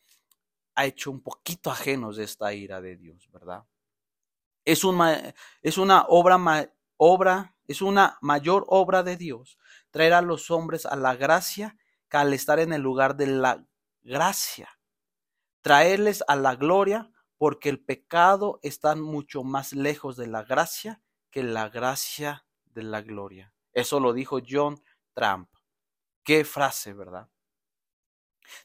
ha 0.75 0.85
hecho 0.85 1.11
un 1.11 1.21
poquito 1.21 1.71
ajenos 1.71 2.17
de 2.17 2.23
esta 2.23 2.53
ira 2.53 2.81
de 2.81 2.95
Dios, 2.95 3.29
¿verdad? 3.31 3.63
Es 4.65 4.83
una, 4.83 5.33
es 5.61 5.77
una 5.77 6.05
obra, 6.09 6.73
obra, 6.97 7.55
es 7.67 7.81
una 7.81 8.17
mayor 8.21 8.65
obra 8.67 9.03
de 9.03 9.15
Dios 9.15 9.57
traer 9.95 10.11
a 10.11 10.21
los 10.21 10.51
hombres 10.51 10.85
a 10.85 10.97
la 10.97 11.15
gracia 11.15 11.77
que 12.09 12.17
al 12.17 12.33
estar 12.33 12.59
en 12.59 12.73
el 12.73 12.81
lugar 12.81 13.15
de 13.15 13.27
la 13.27 13.65
gracia. 14.03 14.69
Traerles 15.61 16.21
a 16.27 16.35
la 16.35 16.55
gloria 16.55 17.11
porque 17.37 17.69
el 17.69 17.79
pecado 17.79 18.59
está 18.61 18.93
mucho 18.97 19.45
más 19.45 19.71
lejos 19.71 20.17
de 20.17 20.27
la 20.27 20.43
gracia 20.43 21.01
que 21.31 21.43
la 21.43 21.69
gracia 21.69 22.45
de 22.65 22.83
la 22.83 23.01
gloria. 23.01 23.53
Eso 23.71 24.01
lo 24.01 24.11
dijo 24.11 24.39
John 24.45 24.83
Trump. 25.13 25.49
Qué 26.25 26.43
frase, 26.43 26.91
¿verdad? 26.91 27.29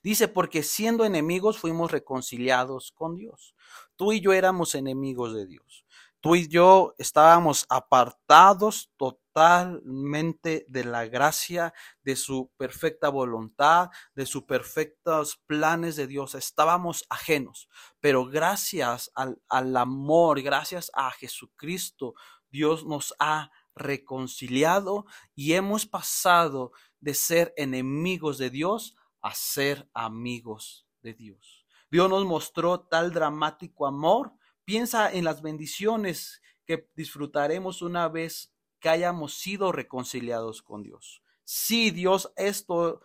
Dice, 0.03 0.29
porque 0.29 0.63
siendo 0.63 1.05
enemigos 1.05 1.59
fuimos 1.59 1.91
reconciliados 1.91 2.93
con 2.93 3.17
Dios. 3.17 3.55
Tú 3.97 4.13
y 4.13 4.21
yo 4.21 4.33
éramos 4.33 4.75
enemigos 4.75 5.35
de 5.35 5.47
Dios. 5.47 5.85
Tú 6.21 6.37
y 6.37 6.49
yo 6.49 6.95
estábamos 6.99 7.65
apartados 7.71 8.91
totalmente 8.99 10.67
de 10.69 10.85
la 10.85 11.07
gracia, 11.07 11.73
de 12.03 12.15
su 12.15 12.51
perfecta 12.59 13.09
voluntad, 13.09 13.89
de 14.15 14.27
sus 14.27 14.43
perfectos 14.43 15.41
planes 15.47 15.97
de 15.97 16.07
Dios. 16.07 16.35
Estábamos 16.35 17.07
ajenos, 17.09 17.71
pero 18.01 18.27
gracias 18.27 19.11
al, 19.15 19.41
al 19.49 19.75
amor, 19.79 20.43
gracias 20.43 20.91
a 20.93 21.11
Jesucristo, 21.11 22.13
Dios 22.51 22.85
nos 22.85 23.15
ha 23.19 23.51
reconciliado 23.75 25.07
y 25.35 25.55
hemos 25.55 25.87
pasado 25.87 26.73
de 27.01 27.15
ser 27.15 27.55
enemigos 27.57 28.37
de 28.37 28.51
Dios 28.51 28.95
a 29.21 29.35
ser 29.35 29.89
amigos 29.95 30.87
de 31.03 31.15
Dios. 31.15 31.67
Dios 31.91 32.09
nos 32.09 32.25
mostró 32.25 32.81
tal 32.81 33.13
dramático 33.13 33.87
amor 33.87 34.33
Piensa 34.71 35.11
en 35.13 35.25
las 35.25 35.43
bendiciones 35.43 36.41
que 36.65 36.89
disfrutaremos 36.95 37.83
una 37.83 38.09
vez 38.09 38.53
que 38.79 38.89
hayamos 38.89 39.35
sido 39.35 39.73
reconciliados 39.73 40.63
con 40.63 40.85
Dios. 40.85 41.25
Si 41.43 41.91
Dios 41.91 42.33
esto 42.37 43.01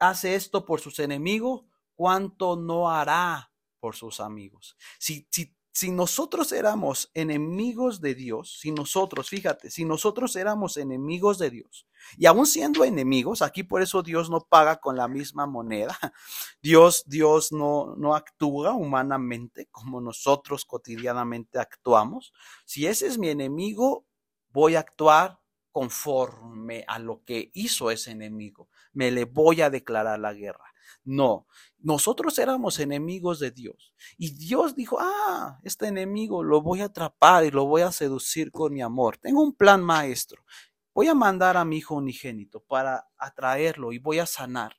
hace 0.00 0.34
esto 0.34 0.64
por 0.64 0.80
sus 0.80 0.98
enemigos, 0.98 1.62
¿cuánto 1.94 2.56
no 2.56 2.90
hará 2.90 3.52
por 3.78 3.94
sus 3.94 4.18
amigos? 4.18 4.76
Si, 4.98 5.28
si 5.30 5.56
si 5.78 5.92
nosotros 5.92 6.50
éramos 6.50 7.08
enemigos 7.14 8.00
de 8.00 8.16
Dios, 8.16 8.58
si 8.58 8.72
nosotros, 8.72 9.28
fíjate, 9.28 9.70
si 9.70 9.84
nosotros 9.84 10.34
éramos 10.34 10.76
enemigos 10.76 11.38
de 11.38 11.50
Dios, 11.50 11.86
y 12.16 12.26
aún 12.26 12.48
siendo 12.48 12.82
enemigos, 12.82 13.42
aquí 13.42 13.62
por 13.62 13.80
eso 13.80 14.02
Dios 14.02 14.28
no 14.28 14.40
paga 14.40 14.80
con 14.80 14.96
la 14.96 15.06
misma 15.06 15.46
moneda, 15.46 15.96
Dios, 16.60 17.04
Dios 17.06 17.52
no, 17.52 17.94
no 17.96 18.16
actúa 18.16 18.72
humanamente 18.72 19.68
como 19.70 20.00
nosotros 20.00 20.64
cotidianamente 20.64 21.60
actuamos. 21.60 22.32
Si 22.64 22.88
ese 22.88 23.06
es 23.06 23.16
mi 23.16 23.28
enemigo, 23.28 24.04
voy 24.48 24.74
a 24.74 24.80
actuar 24.80 25.38
conforme 25.70 26.84
a 26.88 26.98
lo 26.98 27.22
que 27.22 27.52
hizo 27.54 27.92
ese 27.92 28.10
enemigo. 28.10 28.68
Me 28.94 29.12
le 29.12 29.26
voy 29.26 29.60
a 29.60 29.70
declarar 29.70 30.18
la 30.18 30.34
guerra. 30.34 30.74
No, 31.04 31.46
nosotros 31.78 32.38
éramos 32.38 32.78
enemigos 32.78 33.38
de 33.38 33.50
Dios. 33.50 33.94
Y 34.16 34.30
Dios 34.30 34.74
dijo, 34.74 34.98
ah, 35.00 35.60
este 35.62 35.86
enemigo 35.86 36.42
lo 36.42 36.60
voy 36.60 36.80
a 36.80 36.86
atrapar 36.86 37.44
y 37.44 37.50
lo 37.50 37.66
voy 37.66 37.82
a 37.82 37.92
seducir 37.92 38.50
con 38.50 38.72
mi 38.72 38.82
amor. 38.82 39.16
Tengo 39.16 39.42
un 39.42 39.54
plan 39.54 39.82
maestro. 39.82 40.44
Voy 40.92 41.06
a 41.06 41.14
mandar 41.14 41.56
a 41.56 41.64
mi 41.64 41.76
hijo 41.78 41.94
unigénito 41.94 42.60
para 42.60 43.08
atraerlo 43.16 43.92
y 43.92 43.98
voy 43.98 44.18
a 44.18 44.26
sanar. 44.26 44.76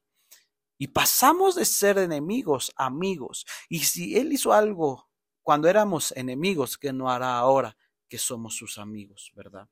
Y 0.77 0.87
pasamos 0.87 1.55
de 1.55 1.65
ser 1.65 1.97
enemigos 1.97 2.73
amigos. 2.75 3.45
Y 3.69 3.79
si 3.79 4.17
Él 4.17 4.33
hizo 4.33 4.51
algo 4.51 5.09
cuando 5.41 5.69
éramos 5.69 6.11
enemigos, 6.17 6.77
¿qué 6.77 6.91
no 6.91 7.09
hará 7.09 7.37
ahora 7.37 7.77
que 8.09 8.17
somos 8.17 8.55
sus 8.55 8.77
amigos, 8.77 9.31
verdad? 9.33 9.69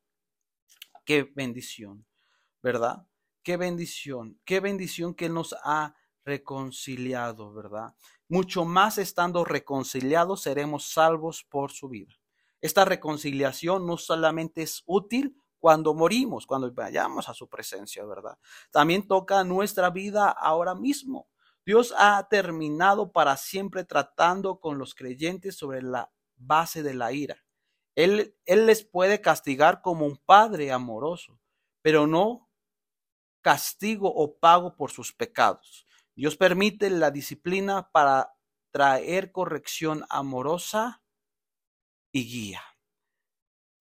Qué 1.03 1.23
bendición, 1.35 2.05
¿verdad? 2.63 3.05
Qué 3.43 3.57
bendición, 3.57 4.39
qué 4.43 4.61
bendición 4.61 5.13
que 5.13 5.29
nos 5.29 5.53
ha 5.63 5.96
reconciliado, 6.27 7.53
¿verdad? 7.53 7.95
Mucho 8.27 8.65
más 8.65 8.97
estando 8.97 9.45
reconciliados 9.45 10.41
seremos 10.41 10.91
salvos 10.91 11.45
por 11.49 11.71
su 11.71 11.87
vida. 11.87 12.13
Esta 12.59 12.83
reconciliación 12.83 13.87
no 13.87 13.97
solamente 13.97 14.61
es 14.61 14.83
útil 14.85 15.41
cuando 15.57 15.93
morimos, 15.93 16.45
cuando 16.45 16.71
vayamos 16.71 17.29
a 17.29 17.33
su 17.33 17.47
presencia, 17.47 18.05
¿verdad? 18.05 18.37
También 18.71 19.07
toca 19.07 19.43
nuestra 19.45 19.89
vida 19.89 20.29
ahora 20.29 20.75
mismo. 20.75 21.29
Dios 21.65 21.93
ha 21.97 22.27
terminado 22.29 23.11
para 23.11 23.37
siempre 23.37 23.85
tratando 23.85 24.59
con 24.59 24.77
los 24.77 24.93
creyentes 24.95 25.57
sobre 25.57 25.81
la 25.81 26.11
base 26.35 26.83
de 26.83 26.93
la 26.93 27.13
ira. 27.13 27.37
Él, 27.95 28.35
él 28.45 28.65
les 28.65 28.83
puede 28.83 29.21
castigar 29.21 29.81
como 29.81 30.05
un 30.05 30.17
padre 30.17 30.71
amoroso, 30.71 31.39
pero 31.81 32.05
no 32.05 32.49
castigo 33.41 34.13
o 34.13 34.37
pago 34.37 34.75
por 34.75 34.91
sus 34.91 35.13
pecados. 35.13 35.86
Dios 36.17 36.35
permite 36.35 36.89
la 36.89 37.11
disciplina 37.11 37.91
para 37.91 38.33
traer 38.71 39.31
corrección 39.31 40.03
amorosa 40.09 41.03
y 42.11 42.25
guía. 42.25 42.63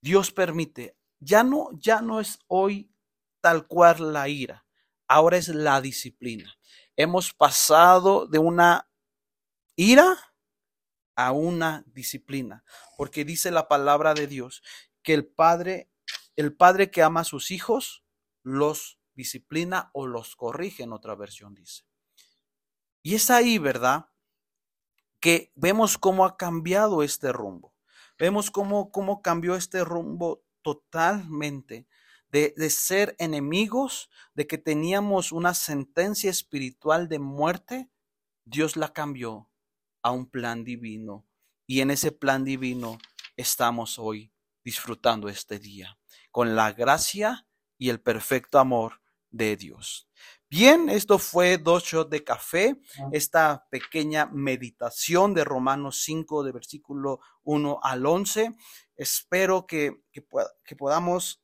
Dios 0.02 0.32
permite, 0.32 0.98
ya 1.18 1.42
no, 1.42 1.70
ya 1.72 2.02
no 2.02 2.20
es 2.20 2.38
hoy 2.46 2.92
tal 3.40 3.66
cual 3.66 4.12
la 4.12 4.28
ira, 4.28 4.66
ahora 5.08 5.38
es 5.38 5.48
la 5.48 5.80
disciplina. 5.80 6.58
Hemos 6.94 7.32
pasado 7.32 8.26
de 8.26 8.38
una 8.38 8.86
ira 9.74 10.18
a 11.14 11.32
una 11.32 11.84
disciplina, 11.86 12.64
porque 12.98 13.24
dice 13.24 13.50
la 13.50 13.66
palabra 13.66 14.12
de 14.12 14.26
Dios 14.26 14.62
que 15.02 15.14
el 15.14 15.26
padre, 15.26 15.90
el 16.36 16.54
padre 16.54 16.90
que 16.90 17.02
ama 17.02 17.20
a 17.20 17.24
sus 17.24 17.50
hijos, 17.50 18.04
los 18.42 18.98
disciplina 19.14 19.88
o 19.94 20.06
los 20.06 20.36
corrige, 20.36 20.82
en 20.82 20.92
otra 20.92 21.14
versión 21.14 21.54
dice. 21.54 21.86
Y 23.06 23.14
es 23.14 23.30
ahí, 23.30 23.58
¿verdad? 23.58 24.08
Que 25.20 25.52
vemos 25.54 25.96
cómo 25.96 26.24
ha 26.24 26.36
cambiado 26.36 27.04
este 27.04 27.30
rumbo. 27.30 27.72
Vemos 28.18 28.50
cómo, 28.50 28.90
cómo 28.90 29.22
cambió 29.22 29.54
este 29.54 29.84
rumbo 29.84 30.42
totalmente 30.60 31.86
de, 32.30 32.52
de, 32.56 32.68
ser 32.68 33.14
enemigos, 33.20 34.10
de 34.34 34.48
que 34.48 34.58
teníamos 34.58 35.30
una 35.30 35.54
sentencia 35.54 36.30
espiritual 36.30 37.06
de 37.06 37.20
muerte, 37.20 37.92
Dios 38.44 38.76
la 38.76 38.92
cambió 38.92 39.52
a 40.02 40.10
un 40.10 40.28
plan 40.28 40.64
divino. 40.64 41.28
Y 41.64 41.82
en 41.82 41.92
ese 41.92 42.10
plan 42.10 42.42
divino 42.42 42.98
estamos 43.36 44.00
hoy 44.00 44.32
disfrutando 44.64 45.28
este 45.28 45.60
día, 45.60 45.96
con 46.32 46.56
la 46.56 46.72
gracia 46.72 47.46
y 47.78 47.88
el 47.90 48.00
perfecto 48.00 48.58
amor 48.58 49.00
de 49.30 49.56
Dios. 49.56 50.08
Bien, 50.48 50.88
esto 50.88 51.18
fue 51.18 51.58
dos 51.58 51.82
shots 51.82 52.08
de 52.08 52.22
café, 52.22 52.80
esta 53.10 53.66
pequeña 53.68 54.26
meditación 54.26 55.34
de 55.34 55.42
Romanos 55.42 56.02
5, 56.04 56.44
de 56.44 56.52
versículo 56.52 57.18
1 57.42 57.80
al 57.82 58.06
11. 58.06 58.52
Espero 58.94 59.66
que, 59.66 60.04
que, 60.12 60.24
que 60.64 60.76
podamos 60.76 61.42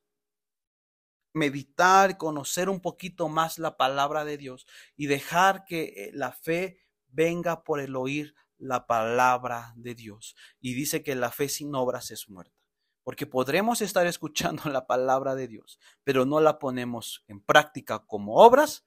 meditar, 1.33 2.17
conocer 2.17 2.69
un 2.69 2.79
poquito 2.79 3.27
más 3.27 3.59
la 3.59 3.75
palabra 3.75 4.23
de 4.23 4.37
Dios 4.37 4.65
y 4.95 5.07
dejar 5.07 5.65
que 5.65 5.83
eh, 5.83 6.11
la 6.13 6.31
fe 6.31 6.79
venga 7.07 7.63
por 7.63 7.81
el 7.81 7.97
oír 7.97 8.33
la 8.57 8.87
palabra 8.87 9.73
de 9.75 9.95
Dios. 9.95 10.33
Y 10.61 10.75
dice 10.75 11.03
que 11.03 11.15
la 11.15 11.31
fe 11.31 11.49
sin 11.49 11.75
obras 11.75 12.09
es 12.11 12.29
muerta. 12.29 12.55
Porque 13.03 13.27
podremos 13.27 13.81
estar 13.81 14.07
escuchando 14.07 14.69
la 14.69 14.87
palabra 14.87 15.35
de 15.35 15.49
Dios, 15.49 15.77
pero 16.05 16.25
no 16.25 16.39
la 16.39 16.57
ponemos 16.57 17.25
en 17.27 17.41
práctica 17.41 18.05
como 18.05 18.35
obras, 18.35 18.85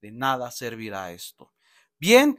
de 0.00 0.12
nada 0.12 0.50
servirá 0.50 1.12
esto. 1.12 1.52
Bien, 1.98 2.38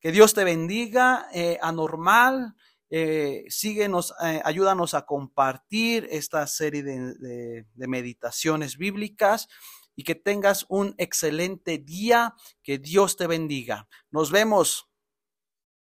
que 0.00 0.12
Dios 0.12 0.34
te 0.34 0.44
bendiga, 0.44 1.28
eh, 1.32 1.58
anormal. 1.62 2.54
Eh, 2.90 3.44
síguenos, 3.48 4.14
eh, 4.24 4.40
ayúdanos 4.44 4.94
a 4.94 5.04
compartir 5.04 6.08
esta 6.10 6.46
serie 6.46 6.82
de 6.82 7.64
meditaciones 7.88 8.78
bíblicas 8.78 9.48
y 9.94 10.04
que 10.04 10.14
tengas 10.14 10.64
un 10.68 10.94
excelente 10.98 11.78
día. 11.78 12.34
Que 12.62 12.78
Dios 12.78 13.16
te 13.16 13.26
bendiga. 13.26 13.88
Nos 14.10 14.30
vemos. 14.30 14.88